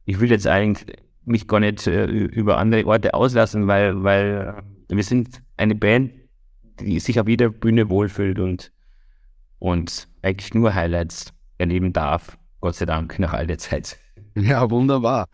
ich 0.04 0.20
will 0.20 0.30
jetzt 0.30 0.46
eigentlich 0.46 0.98
mich 1.24 1.46
gar 1.46 1.60
nicht 1.60 1.86
äh, 1.86 2.04
über 2.06 2.58
andere 2.58 2.86
Orte 2.86 3.14
auslassen, 3.14 3.68
weil, 3.68 4.02
weil 4.02 4.62
äh, 4.90 4.96
wir 4.96 5.04
sind 5.04 5.42
eine 5.56 5.74
Band, 5.74 6.12
die 6.80 6.98
sich 7.00 7.20
auf 7.20 7.28
jeder 7.28 7.48
Bühne 7.48 7.88
wohlfühlt 7.88 8.38
und, 8.38 8.72
und 9.58 10.08
eigentlich 10.22 10.52
nur 10.54 10.74
Highlights 10.74 11.32
erleben 11.58 11.92
darf. 11.92 12.36
Gott 12.60 12.74
sei 12.74 12.86
Dank, 12.86 13.18
nach 13.18 13.32
all 13.32 13.46
der 13.46 13.58
Zeit. 13.58 13.98
Ja, 14.34 14.70
wunderbar. 14.70 15.26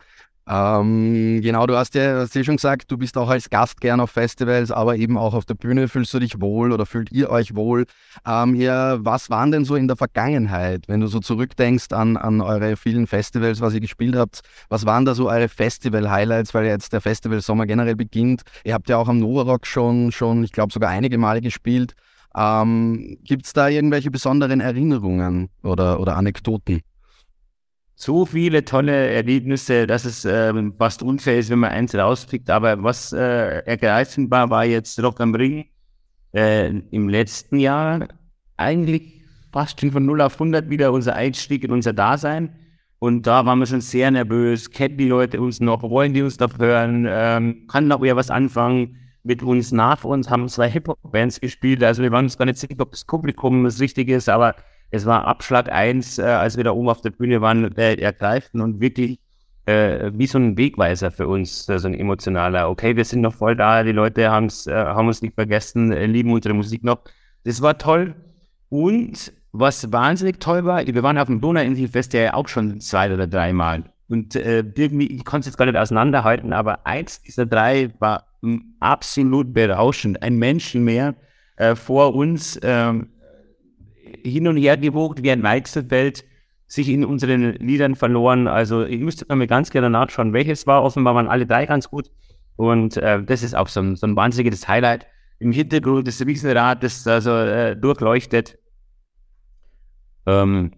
Ähm, 0.51 1.41
genau, 1.43 1.67
du 1.67 1.77
hast 1.77 1.93
ja, 1.93 2.21
hast 2.21 2.33
ja 2.33 2.43
schon 2.43 2.55
gesagt, 2.55 2.89
du 2.89 2.97
bist 2.97 3.15
auch 3.17 3.29
als 3.29 3.51
Gast 3.51 3.79
gern 3.81 3.99
auf 3.99 4.09
Festivals, 4.09 4.71
aber 4.71 4.95
eben 4.95 5.15
auch 5.15 5.35
auf 5.35 5.45
der 5.45 5.53
Bühne. 5.53 5.87
Fühlst 5.87 6.11
du 6.11 6.17
dich 6.17 6.41
wohl 6.41 6.71
oder 6.71 6.87
fühlt 6.87 7.11
ihr 7.11 7.29
euch 7.29 7.55
wohl? 7.55 7.85
Ähm, 8.25 8.55
ja, 8.55 9.03
was 9.05 9.29
waren 9.29 9.51
denn 9.51 9.63
so 9.63 9.75
in 9.75 9.87
der 9.87 9.95
Vergangenheit, 9.95 10.87
wenn 10.87 11.01
du 11.01 11.07
so 11.07 11.19
zurückdenkst 11.19 11.93
an, 11.93 12.17
an 12.17 12.41
eure 12.41 12.77
vielen 12.77 13.05
Festivals, 13.05 13.61
was 13.61 13.75
ihr 13.75 13.79
gespielt 13.79 14.15
habt? 14.15 14.41
Was 14.69 14.87
waren 14.87 15.05
da 15.05 15.13
so 15.13 15.29
eure 15.29 15.49
Festival-Highlights, 15.49 16.55
weil 16.55 16.65
jetzt 16.65 16.93
der 16.93 17.01
Festival-Sommer 17.01 17.67
generell 17.67 17.95
beginnt? 17.95 18.41
Ihr 18.63 18.73
habt 18.73 18.89
ja 18.89 18.97
auch 18.97 19.07
am 19.07 19.19
Novarock 19.19 19.67
schon, 19.67 20.11
schon 20.11 20.43
ich 20.43 20.51
glaube, 20.51 20.73
sogar 20.73 20.89
einige 20.89 21.19
Male 21.19 21.41
gespielt. 21.41 21.93
Ähm, 22.35 23.17
Gibt 23.23 23.45
es 23.45 23.53
da 23.53 23.67
irgendwelche 23.67 24.09
besonderen 24.09 24.61
Erinnerungen 24.61 25.49
oder, 25.61 25.99
oder 25.99 26.17
Anekdoten? 26.17 26.81
So 28.01 28.25
viele 28.25 28.63
tolle 28.63 29.09
Erlebnisse, 29.09 29.85
dass 29.85 30.05
es 30.05 30.23
äh, 30.23 30.53
fast 30.77 31.03
unfair 31.03 31.37
ist, 31.37 31.49
wenn 31.49 31.59
man 31.59 31.71
eins 31.71 31.93
rauspickt. 31.93 32.49
Aber 32.49 32.81
was 32.81 33.11
äh, 33.11 33.59
ergreifend 33.65 34.31
war, 34.31 34.49
war 34.49 34.63
jetzt 34.63 35.03
Rock 35.03 35.19
am 35.19 35.35
Ring 35.35 35.65
äh, 36.33 36.69
im 36.69 37.09
letzten 37.09 37.59
Jahr 37.59 38.07
eigentlich 38.55 39.21
fast 39.51 39.81
schon 39.81 39.91
von 39.91 40.05
0 40.05 40.21
auf 40.21 40.35
100 40.35 40.69
wieder 40.69 40.93
unser 40.93 41.13
Einstieg 41.15 41.65
in 41.65 41.71
unser 41.71 41.91
Dasein. 41.91 42.55
Und 42.99 43.27
da 43.27 43.45
waren 43.45 43.59
wir 43.59 43.65
schon 43.65 43.81
sehr 43.81 44.09
nervös. 44.11 44.71
Kennen 44.71 44.97
die 44.97 45.09
Leute 45.09 45.41
uns 45.41 45.59
noch? 45.59 45.83
Wollen 45.83 46.13
die 46.13 46.21
uns 46.21 46.39
noch 46.39 46.57
hören? 46.57 47.05
Ähm, 47.09 47.67
kann 47.67 47.89
noch 47.89 48.01
wer 48.01 48.15
was 48.15 48.31
anfangen 48.31 48.95
mit 49.23 49.43
uns? 49.43 49.73
Nach 49.73 50.05
uns 50.05 50.29
haben 50.29 50.47
zwei 50.47 50.69
Hip-Hop-Bands 50.69 51.41
gespielt. 51.41 51.83
Also 51.83 52.01
wir 52.01 52.11
waren 52.11 52.25
uns 52.25 52.37
gar 52.37 52.45
nicht 52.45 52.59
sicher, 52.59 52.75
ob 52.79 52.91
das 52.91 53.03
Publikum 53.03 53.65
das 53.65 53.81
Richtige 53.81 54.15
ist, 54.15 54.29
aber 54.29 54.55
es 54.91 55.05
war 55.05 55.25
Abschlag 55.25 55.71
eins, 55.71 56.17
äh, 56.17 56.23
als 56.23 56.57
wir 56.57 56.63
da 56.63 56.71
oben 56.71 56.89
auf 56.89 57.01
der 57.01 57.11
Bühne 57.11 57.41
waren, 57.41 57.75
äh, 57.77 57.95
ergreifend 57.95 58.61
und 58.63 58.81
wirklich 58.81 59.19
äh, 59.65 60.11
wie 60.13 60.25
so 60.25 60.39
ein 60.39 60.57
Wegweiser 60.57 61.11
für 61.11 61.27
uns, 61.27 61.69
äh, 61.69 61.77
so 61.77 61.87
ein 61.87 61.93
emotionaler. 61.93 62.69
Okay, 62.69 62.95
wir 62.95 63.05
sind 63.05 63.21
noch 63.21 63.33
voll 63.35 63.55
da, 63.55 63.83
die 63.83 63.91
Leute 63.91 64.29
haben's, 64.31 64.65
äh, 64.67 64.73
haben 64.73 65.07
uns 65.07 65.21
nicht 65.21 65.35
vergessen, 65.35 65.91
lieben 65.91 66.31
unsere 66.31 66.53
Musik 66.55 66.83
noch. 66.83 67.01
Das 67.43 67.61
war 67.61 67.77
toll. 67.77 68.15
Und 68.69 69.31
was 69.51 69.91
wahnsinnig 69.91 70.39
toll 70.39 70.65
war, 70.65 70.85
wir 70.85 71.03
waren 71.03 71.17
auf 71.17 71.27
dem 71.27 71.41
Donauinselfest 71.41 72.13
ja 72.13 72.33
auch 72.33 72.47
schon 72.47 72.79
zwei 72.81 73.13
oder 73.13 73.27
dreimal. 73.27 73.83
Und 74.07 74.35
äh, 74.35 74.63
irgendwie, 74.75 75.07
ich 75.07 75.23
konnte 75.23 75.41
es 75.41 75.45
jetzt 75.47 75.57
gar 75.57 75.65
nicht 75.65 75.77
auseinanderhalten, 75.77 76.51
aber 76.51 76.85
eins 76.85 77.21
dieser 77.21 77.45
drei 77.45 77.91
war 77.99 78.25
absolut 78.79 79.53
berauschend. 79.53 80.21
Ein 80.23 80.37
Menschenmeer 80.37 81.15
äh, 81.57 81.75
vor 81.75 82.15
uns, 82.15 82.59
ähm, 82.63 83.09
hin 84.23 84.47
und 84.47 84.57
her 84.57 84.77
gewogt 84.77 85.23
wie 85.23 85.31
ein 85.31 85.43
Weizenfeld, 85.43 86.25
sich 86.67 86.89
in 86.89 87.03
unseren 87.03 87.53
Liedern 87.53 87.95
verloren. 87.95 88.47
Also 88.47 88.83
ich 88.85 88.99
müsste 88.99 89.33
mir 89.35 89.47
ganz 89.47 89.71
gerne 89.71 89.89
nachschauen, 89.89 90.33
welches 90.33 90.67
war. 90.67 90.83
Offenbar 90.83 91.15
waren 91.15 91.27
alle 91.27 91.45
drei 91.45 91.65
ganz 91.65 91.89
gut. 91.89 92.11
Und 92.55 92.97
äh, 92.97 93.23
das 93.23 93.41
ist 93.41 93.55
auch 93.55 93.67
so 93.67 93.79
ein, 93.79 93.95
so 93.95 94.05
ein 94.05 94.15
wahnsinniges 94.15 94.67
Highlight. 94.67 95.07
Im 95.39 95.51
Hintergrund 95.51 96.07
das 96.07 96.23
Riesenrad, 96.25 96.83
das 96.83 97.07
also 97.07 97.31
äh, 97.31 97.75
durchleuchtet. 97.75 98.59
Ähm, 100.27 100.71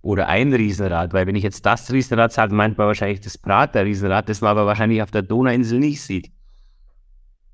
oder 0.00 0.28
ein 0.28 0.52
Riesenrad, 0.52 1.12
weil 1.12 1.26
wenn 1.26 1.36
ich 1.36 1.42
jetzt 1.42 1.66
das 1.66 1.92
Riesenrad 1.92 2.32
sage, 2.32 2.54
meint 2.54 2.78
man 2.78 2.86
wahrscheinlich 2.86 3.20
das 3.20 3.36
Prater 3.36 3.84
Riesenrad, 3.84 4.28
das 4.28 4.40
man 4.40 4.50
aber 4.50 4.64
wahrscheinlich 4.64 5.02
auf 5.02 5.10
der 5.10 5.22
Donauinsel 5.22 5.78
nicht 5.78 6.00
sieht. 6.00 6.32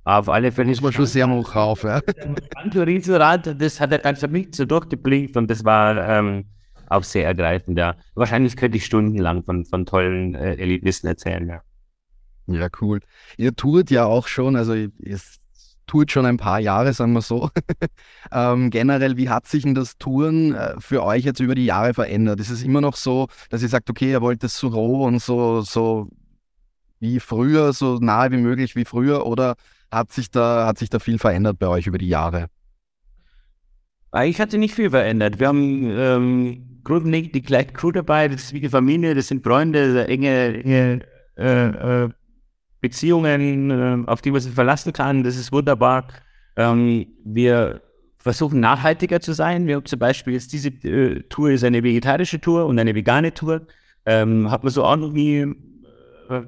Auf 0.04 0.28
alle 0.28 0.52
Fälle. 0.52 0.68
Muss 0.68 0.82
man 0.82 0.92
schon 0.92 1.06
sehr 1.06 1.28
hoch 1.28 1.54
rauf, 1.54 1.82
ja. 1.82 2.00
Das 2.72 2.86
Riesenrad, 2.86 3.60
das 3.60 3.80
hat 3.80 3.92
er 3.92 3.98
ganz 3.98 4.20
für 4.20 4.28
mich 4.28 4.54
so 4.54 4.64
durchgeblinkt 4.64 5.36
und 5.36 5.50
das 5.50 5.64
war 5.64 5.96
ähm, 5.96 6.46
auch 6.88 7.02
sehr 7.02 7.26
ergreifend, 7.26 7.78
ja. 7.78 7.96
Wahrscheinlich 8.14 8.56
könnte 8.56 8.76
ich 8.76 8.84
stundenlang 8.84 9.44
von, 9.44 9.64
von 9.64 9.86
tollen 9.86 10.34
äh, 10.34 10.56
Erlebnissen 10.56 11.06
erzählen, 11.06 11.48
ja. 11.48 11.62
Ja, 12.46 12.68
cool. 12.80 13.00
Ihr 13.38 13.56
tourt 13.56 13.90
ja 13.90 14.04
auch 14.04 14.26
schon, 14.26 14.56
also 14.56 14.74
ihr, 14.74 14.90
tut 15.86 16.10
schon 16.10 16.26
ein 16.26 16.36
paar 16.36 16.60
Jahre, 16.60 16.92
sagen 16.92 17.12
wir 17.12 17.22
so. 17.22 17.50
ähm, 18.32 18.70
generell, 18.70 19.16
wie 19.16 19.28
hat 19.28 19.46
sich 19.46 19.64
denn 19.64 19.74
das 19.74 19.98
Touren 19.98 20.54
äh, 20.54 20.74
für 20.78 21.02
euch 21.02 21.24
jetzt 21.24 21.40
über 21.40 21.54
die 21.54 21.66
Jahre 21.66 21.94
verändert? 21.94 22.40
Ist 22.40 22.50
es 22.50 22.62
immer 22.62 22.80
noch 22.80 22.96
so, 22.96 23.28
dass 23.50 23.62
ihr 23.62 23.68
sagt, 23.68 23.90
okay, 23.90 24.10
ihr 24.10 24.22
wollt 24.22 24.42
es 24.44 24.58
so 24.58 24.68
roh 24.68 25.04
und 25.04 25.20
so, 25.20 25.60
so 25.62 26.08
wie 27.00 27.20
früher, 27.20 27.72
so 27.72 27.98
nahe 27.98 28.30
wie 28.30 28.38
möglich 28.38 28.76
wie 28.76 28.84
früher, 28.84 29.26
oder 29.26 29.56
hat 29.94 30.12
sich 30.12 30.30
da, 30.30 30.66
hat 30.66 30.78
sich 30.78 30.90
da 30.90 30.98
viel 30.98 31.18
verändert 31.18 31.58
bei 31.58 31.68
euch 31.68 31.86
über 31.86 31.98
die 31.98 32.08
Jahre? 32.08 32.48
Eigentlich 34.10 34.40
hat 34.40 34.50
sich 34.50 34.60
nicht 34.60 34.74
viel 34.74 34.90
verändert. 34.90 35.40
Wir 35.40 35.48
haben 35.48 35.90
ähm, 35.90 36.80
grundlegend 36.84 37.34
die 37.34 37.42
gleiche 37.42 37.72
Crew 37.72 37.90
dabei, 37.90 38.28
das 38.28 38.44
ist 38.44 38.52
wie 38.52 38.60
die 38.60 38.68
Familie, 38.68 39.14
das 39.14 39.28
sind 39.28 39.42
Freunde, 39.42 40.06
enge, 40.06 40.62
enge 40.62 41.00
äh, 41.36 42.04
äh, 42.04 42.08
Beziehungen, 42.80 43.70
äh, 43.70 44.06
auf 44.06 44.22
die 44.22 44.30
man 44.30 44.40
sich 44.40 44.52
verlassen 44.52 44.92
kann. 44.92 45.24
Das 45.24 45.36
ist 45.36 45.50
wunderbar. 45.50 46.06
Ähm, 46.56 47.06
wir 47.24 47.80
versuchen 48.18 48.60
nachhaltiger 48.60 49.20
zu 49.20 49.32
sein. 49.32 49.66
Wir 49.66 49.76
haben 49.76 49.86
zum 49.86 49.98
Beispiel 49.98 50.34
jetzt 50.34 50.52
diese 50.52 50.68
äh, 50.68 51.22
Tour 51.28 51.50
ist 51.50 51.64
eine 51.64 51.82
vegetarische 51.82 52.40
Tour 52.40 52.66
und 52.66 52.78
eine 52.78 52.94
vegane 52.94 53.34
Tour. 53.34 53.66
Ähm, 54.06 54.50
hat 54.50 54.62
man 54.62 54.72
so 54.72 54.84
auch 54.84 54.96
noch 54.96 55.12
nie, 55.12 55.46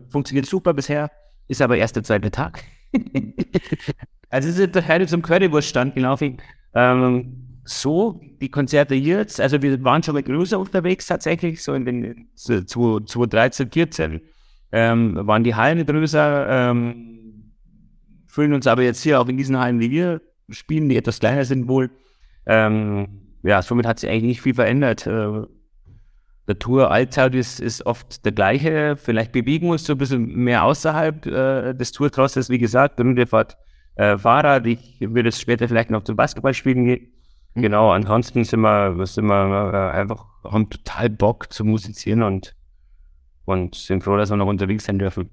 funktioniert 0.08 0.46
super 0.46 0.72
bisher, 0.72 1.10
ist 1.48 1.62
aber 1.62 1.76
erst 1.76 1.96
der 1.96 2.02
zweite 2.04 2.30
Tag. 2.30 2.62
also 4.30 4.48
es 4.48 4.58
ist 4.58 4.88
heute 4.88 5.06
zum 5.06 5.22
Currywurststand 5.22 5.94
gelaufen. 5.94 6.38
Ähm, 6.74 7.60
so, 7.64 8.20
die 8.40 8.50
Konzerte 8.50 8.94
jetzt, 8.94 9.40
also 9.40 9.60
wir 9.60 9.82
waren 9.82 10.02
schon 10.02 10.14
mal 10.14 10.22
größer 10.22 10.58
unterwegs 10.58 11.06
tatsächlich, 11.06 11.62
so 11.62 11.74
in 11.74 11.84
den 11.84 12.28
2013, 12.34 13.70
14 13.72 14.20
ähm, 14.72 15.18
waren 15.26 15.42
die 15.42 15.54
Hallen 15.54 15.84
größer, 15.84 16.46
ähm, 16.48 17.52
fühlen 18.26 18.52
uns 18.52 18.66
aber 18.66 18.82
jetzt 18.82 19.02
hier 19.02 19.20
auch 19.20 19.28
in 19.28 19.36
diesen 19.36 19.58
Hallen, 19.58 19.80
die 19.80 19.90
wir 19.90 20.20
spielen, 20.50 20.88
die 20.88 20.96
etwas 20.96 21.18
kleiner 21.18 21.44
sind 21.44 21.68
wohl. 21.68 21.90
Ähm, 22.46 23.36
ja, 23.42 23.62
somit 23.62 23.86
hat 23.86 23.98
sich 23.98 24.10
eigentlich 24.10 24.22
nicht 24.24 24.42
viel 24.42 24.54
verändert. 24.54 25.06
Äh, 25.06 25.42
der 26.48 26.58
Tour-Alltag 26.58 27.34
ist, 27.34 27.60
ist 27.60 27.84
oft 27.86 28.24
der 28.24 28.32
gleiche. 28.32 28.96
Vielleicht 28.96 29.32
bewegen 29.32 29.66
wir 29.66 29.72
uns 29.72 29.84
so 29.84 29.94
ein 29.94 29.98
bisschen 29.98 30.26
mehr 30.34 30.64
außerhalb 30.64 31.26
äh, 31.26 31.74
des 31.74 31.92
Tourcrosses. 31.92 32.50
Wie 32.50 32.58
gesagt, 32.58 33.00
Runde 33.00 33.26
fährt 33.26 33.56
äh, 33.96 34.16
Fahrrad. 34.16 34.66
Ich 34.66 35.00
würde 35.00 35.30
es 35.30 35.40
später 35.40 35.66
vielleicht 35.68 35.90
noch 35.90 36.04
zum 36.04 36.16
Basketballspielen 36.16 36.84
gehen. 36.84 37.12
Mhm. 37.54 37.62
Genau, 37.62 37.90
ansonsten 37.90 38.44
sind 38.44 38.60
wir, 38.60 39.06
sind 39.06 39.26
wir 39.26 39.72
äh, 39.72 39.96
einfach, 39.96 40.24
haben 40.44 40.70
total 40.70 41.10
Bock 41.10 41.52
zu 41.52 41.64
musizieren 41.64 42.22
und 42.22 42.54
und 43.46 43.76
sind 43.76 44.04
froh, 44.04 44.16
dass 44.16 44.30
wir 44.30 44.36
noch 44.36 44.46
unterwegs 44.46 44.84
sein 44.84 44.98
dürfen. 44.98 45.30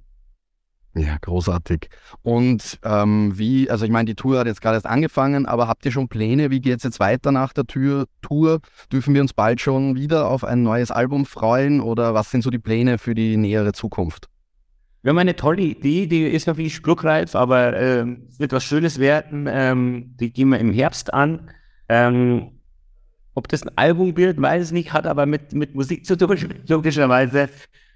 Ja, 0.96 1.18
großartig. 1.20 1.90
Und 2.22 2.80
ähm, 2.84 3.34
wie, 3.36 3.70
also 3.70 3.84
ich 3.84 3.92
meine, 3.92 4.06
die 4.06 4.16
Tour 4.16 4.40
hat 4.40 4.46
jetzt 4.46 4.62
gerade 4.62 4.76
erst 4.76 4.86
angefangen, 4.86 5.48
aber 5.48 5.68
habt 5.68 5.86
ihr 5.86 5.92
schon 5.92 6.08
Pläne? 6.08 6.52
Wie 6.52 6.62
geht 6.62 6.78
es 6.78 6.84
jetzt 6.84 7.00
weiter 7.00 7.32
nach 7.32 7.52
der 7.52 7.66
Tür 7.66 8.06
Tour? 8.22 8.60
Dürfen 8.92 9.16
wir 9.16 9.22
uns 9.22 9.34
bald 9.34 9.60
schon 9.60 9.96
wieder 9.96 10.30
auf 10.30 10.44
ein 10.44 10.62
neues 10.62 10.92
Album 10.92 11.26
freuen 11.26 11.82
oder 11.82 12.14
was 12.14 12.30
sind 12.30 12.44
so 12.44 12.52
die 12.52 12.60
Pläne 12.60 13.00
für 13.00 13.16
die 13.16 13.38
nähere 13.38 13.74
Zukunft? 13.74 14.30
Wir 15.02 15.10
haben 15.10 15.18
eine 15.18 15.36
tolle 15.36 15.64
Idee, 15.64 16.06
die 16.06 16.24
ist 16.24 16.48
noch 16.48 16.58
nicht 16.58 16.76
spruchreif, 16.76 17.36
aber 17.36 17.74
äh, 17.74 18.06
wird 18.38 18.54
was 18.54 18.64
Schönes 18.64 19.00
werden. 19.00 19.48
Ähm, 19.50 20.16
die 20.20 20.32
gehen 20.32 20.50
wir 20.50 20.60
im 20.60 20.72
Herbst 20.72 21.12
an. 21.14 21.50
Ähm, 21.90 22.52
ob 23.34 23.48
das 23.48 23.64
ein 23.64 23.78
Album 23.78 24.16
wird, 24.16 24.40
weiß 24.40 24.68
ich 24.68 24.72
nicht, 24.72 24.94
hat 24.94 25.08
aber 25.08 25.26
mit, 25.26 25.54
mit 25.54 25.74
Musik 25.74 26.06
zu 26.06 26.16
tun, 26.16 26.38
logischerweise. 26.68 27.50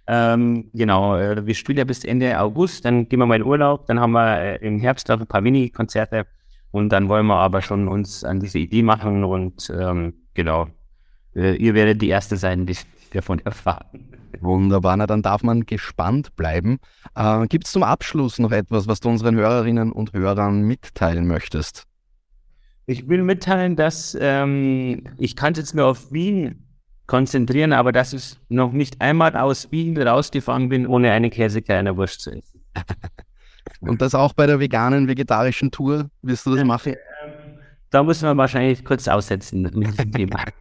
Ähm, 0.08 0.70
genau, 0.74 1.18
äh, 1.18 1.46
wir 1.46 1.54
spielen 1.54 1.78
ja 1.78 1.84
bis 1.84 2.06
Ende 2.06 2.40
August, 2.40 2.86
dann 2.86 3.10
gehen 3.10 3.20
wir 3.20 3.26
mal 3.26 3.36
in 3.36 3.44
Urlaub, 3.44 3.88
dann 3.88 4.00
haben 4.00 4.14
wir 4.14 4.40
äh, 4.40 4.66
im 4.66 4.80
Herbst 4.80 5.10
noch 5.10 5.20
ein 5.20 5.28
paar 5.28 5.42
Mini-Konzerte 5.42 6.26
und 6.72 6.90
dann 6.90 7.10
wollen 7.10 7.26
wir 7.26 7.36
aber 7.36 7.62
schon 7.62 7.90
uns 7.90 8.24
an 8.24 8.40
diese 8.40 8.60
Idee 8.60 8.84
machen 8.84 9.26
und 9.26 9.70
ähm, 9.70 10.14
genau, 10.34 10.68
äh, 11.36 11.56
ihr 11.56 11.74
werdet 11.74 12.02
die 12.02 12.08
Erste 12.08 12.38
sein, 12.38 12.66
die 12.66 12.78
davon 13.14 13.40
erfahren. 13.40 14.14
Wunderbar, 14.40 14.96
na 14.96 15.08
dann 15.08 15.22
darf 15.22 15.44
man 15.44 15.66
gespannt 15.66 16.36
bleiben. 16.38 16.78
Äh, 17.16 17.48
Gibt 17.48 17.66
es 17.66 17.74
zum 17.74 17.84
Abschluss 17.84 18.40
noch 18.40 18.52
etwas, 18.52 18.88
was 18.88 19.02
du 19.02 19.10
unseren 19.10 19.36
Hörerinnen 19.36 19.92
und 19.92 20.14
Hörern 20.14 20.62
mitteilen 20.62 21.28
möchtest? 21.28 21.84
Ich 22.86 23.10
will 23.10 23.24
mitteilen, 23.24 23.76
dass 23.76 24.18
ähm, 24.20 25.04
ich 25.18 25.36
kann 25.36 25.54
jetzt 25.56 25.76
nur 25.76 25.88
auf 25.88 26.14
Wien 26.14 26.67
konzentrieren, 27.08 27.74
aber 27.74 27.92
dass 27.92 28.14
ich 28.14 28.38
noch 28.50 28.72
nicht 28.72 29.02
einmal 29.02 29.36
aus 29.36 29.72
Wien 29.72 29.98
rausgefahren 29.98 30.70
bin, 30.70 30.86
ohne 30.86 31.12
eine 31.12 31.30
Käsekleine 31.30 31.98
Wurst 31.98 32.22
zu 32.22 32.32
essen. 32.32 32.62
Und 33.80 34.02
das 34.02 34.16
auch 34.16 34.34
bei 34.34 34.46
der 34.46 34.60
veganen, 34.60 35.08
vegetarischen 35.08 35.72
Tour? 35.72 36.10
Wirst 36.22 36.46
du 36.46 36.56
das 36.56 36.64
machen? 36.64 36.96
Da 37.90 38.04
muss 38.04 38.22
man 38.22 38.38
wahrscheinlich 38.38 38.84
kurz 38.84 39.08
aussetzen 39.08 39.62
mit 39.62 39.98
dem 39.98 40.12
Thema. 40.12 40.44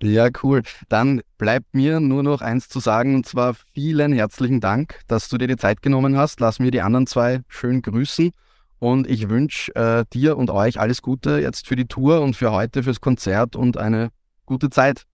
Ja, 0.00 0.28
cool. 0.44 0.62
Dann 0.88 1.22
bleibt 1.38 1.74
mir 1.74 1.98
nur 1.98 2.22
noch 2.22 2.40
eins 2.40 2.68
zu 2.68 2.78
sagen, 2.78 3.16
und 3.16 3.26
zwar 3.26 3.54
vielen 3.74 4.12
herzlichen 4.12 4.60
Dank, 4.60 5.00
dass 5.08 5.28
du 5.28 5.38
dir 5.38 5.48
die 5.48 5.56
Zeit 5.56 5.82
genommen 5.82 6.16
hast. 6.16 6.38
Lass 6.38 6.60
mir 6.60 6.70
die 6.70 6.82
anderen 6.82 7.08
zwei 7.08 7.40
schön 7.48 7.82
grüßen. 7.82 8.30
Und 8.78 9.10
ich 9.10 9.28
wünsche 9.28 9.74
äh, 9.74 10.04
dir 10.12 10.36
und 10.36 10.50
euch 10.50 10.78
alles 10.78 11.02
Gute 11.02 11.40
jetzt 11.40 11.66
für 11.66 11.74
die 11.74 11.86
Tour 11.86 12.20
und 12.20 12.36
für 12.36 12.52
heute, 12.52 12.84
fürs 12.84 13.00
Konzert 13.00 13.56
und 13.56 13.76
eine 13.76 14.10
gute 14.48 14.70
Zeit. 14.70 15.04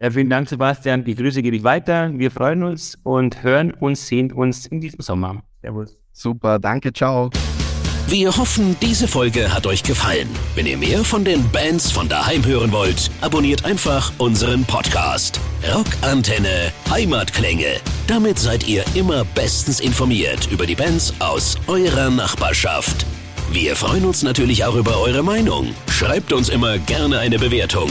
Ja, 0.00 0.10
vielen 0.10 0.30
Dank, 0.30 0.48
Sebastian. 0.48 1.04
Die 1.04 1.16
Grüße 1.16 1.42
gebe 1.42 1.56
ich 1.56 1.64
weiter. 1.64 2.10
Wir 2.12 2.30
freuen 2.30 2.62
uns 2.62 2.96
und 3.02 3.42
hören 3.42 3.72
uns, 3.72 4.06
sehen 4.06 4.30
uns 4.30 4.66
in 4.66 4.80
diesem 4.80 5.00
Sommer. 5.00 5.42
Servus. 5.60 5.98
Super, 6.12 6.58
danke, 6.60 6.92
ciao. 6.92 7.30
Wir 8.06 8.34
hoffen, 8.34 8.74
diese 8.80 9.06
Folge 9.06 9.52
hat 9.52 9.66
euch 9.66 9.82
gefallen. 9.82 10.28
Wenn 10.54 10.64
ihr 10.64 10.78
mehr 10.78 11.04
von 11.04 11.24
den 11.24 11.46
Bands 11.50 11.90
von 11.90 12.08
daheim 12.08 12.44
hören 12.46 12.72
wollt, 12.72 13.10
abonniert 13.20 13.66
einfach 13.66 14.12
unseren 14.16 14.64
Podcast. 14.64 15.38
Rockantenne 15.74 16.72
Heimatklänge. 16.88 17.80
Damit 18.06 18.38
seid 18.38 18.66
ihr 18.66 18.82
immer 18.94 19.26
bestens 19.34 19.80
informiert 19.80 20.48
über 20.50 20.64
die 20.64 20.74
Bands 20.74 21.12
aus 21.18 21.58
eurer 21.66 22.08
Nachbarschaft. 22.08 23.04
Wir 23.52 23.76
freuen 23.76 24.06
uns 24.06 24.22
natürlich 24.22 24.64
auch 24.64 24.74
über 24.74 24.98
eure 25.00 25.22
Meinung. 25.22 25.74
Schreibt 25.90 26.32
uns 26.32 26.48
immer 26.48 26.78
gerne 26.78 27.18
eine 27.18 27.38
Bewertung. 27.38 27.90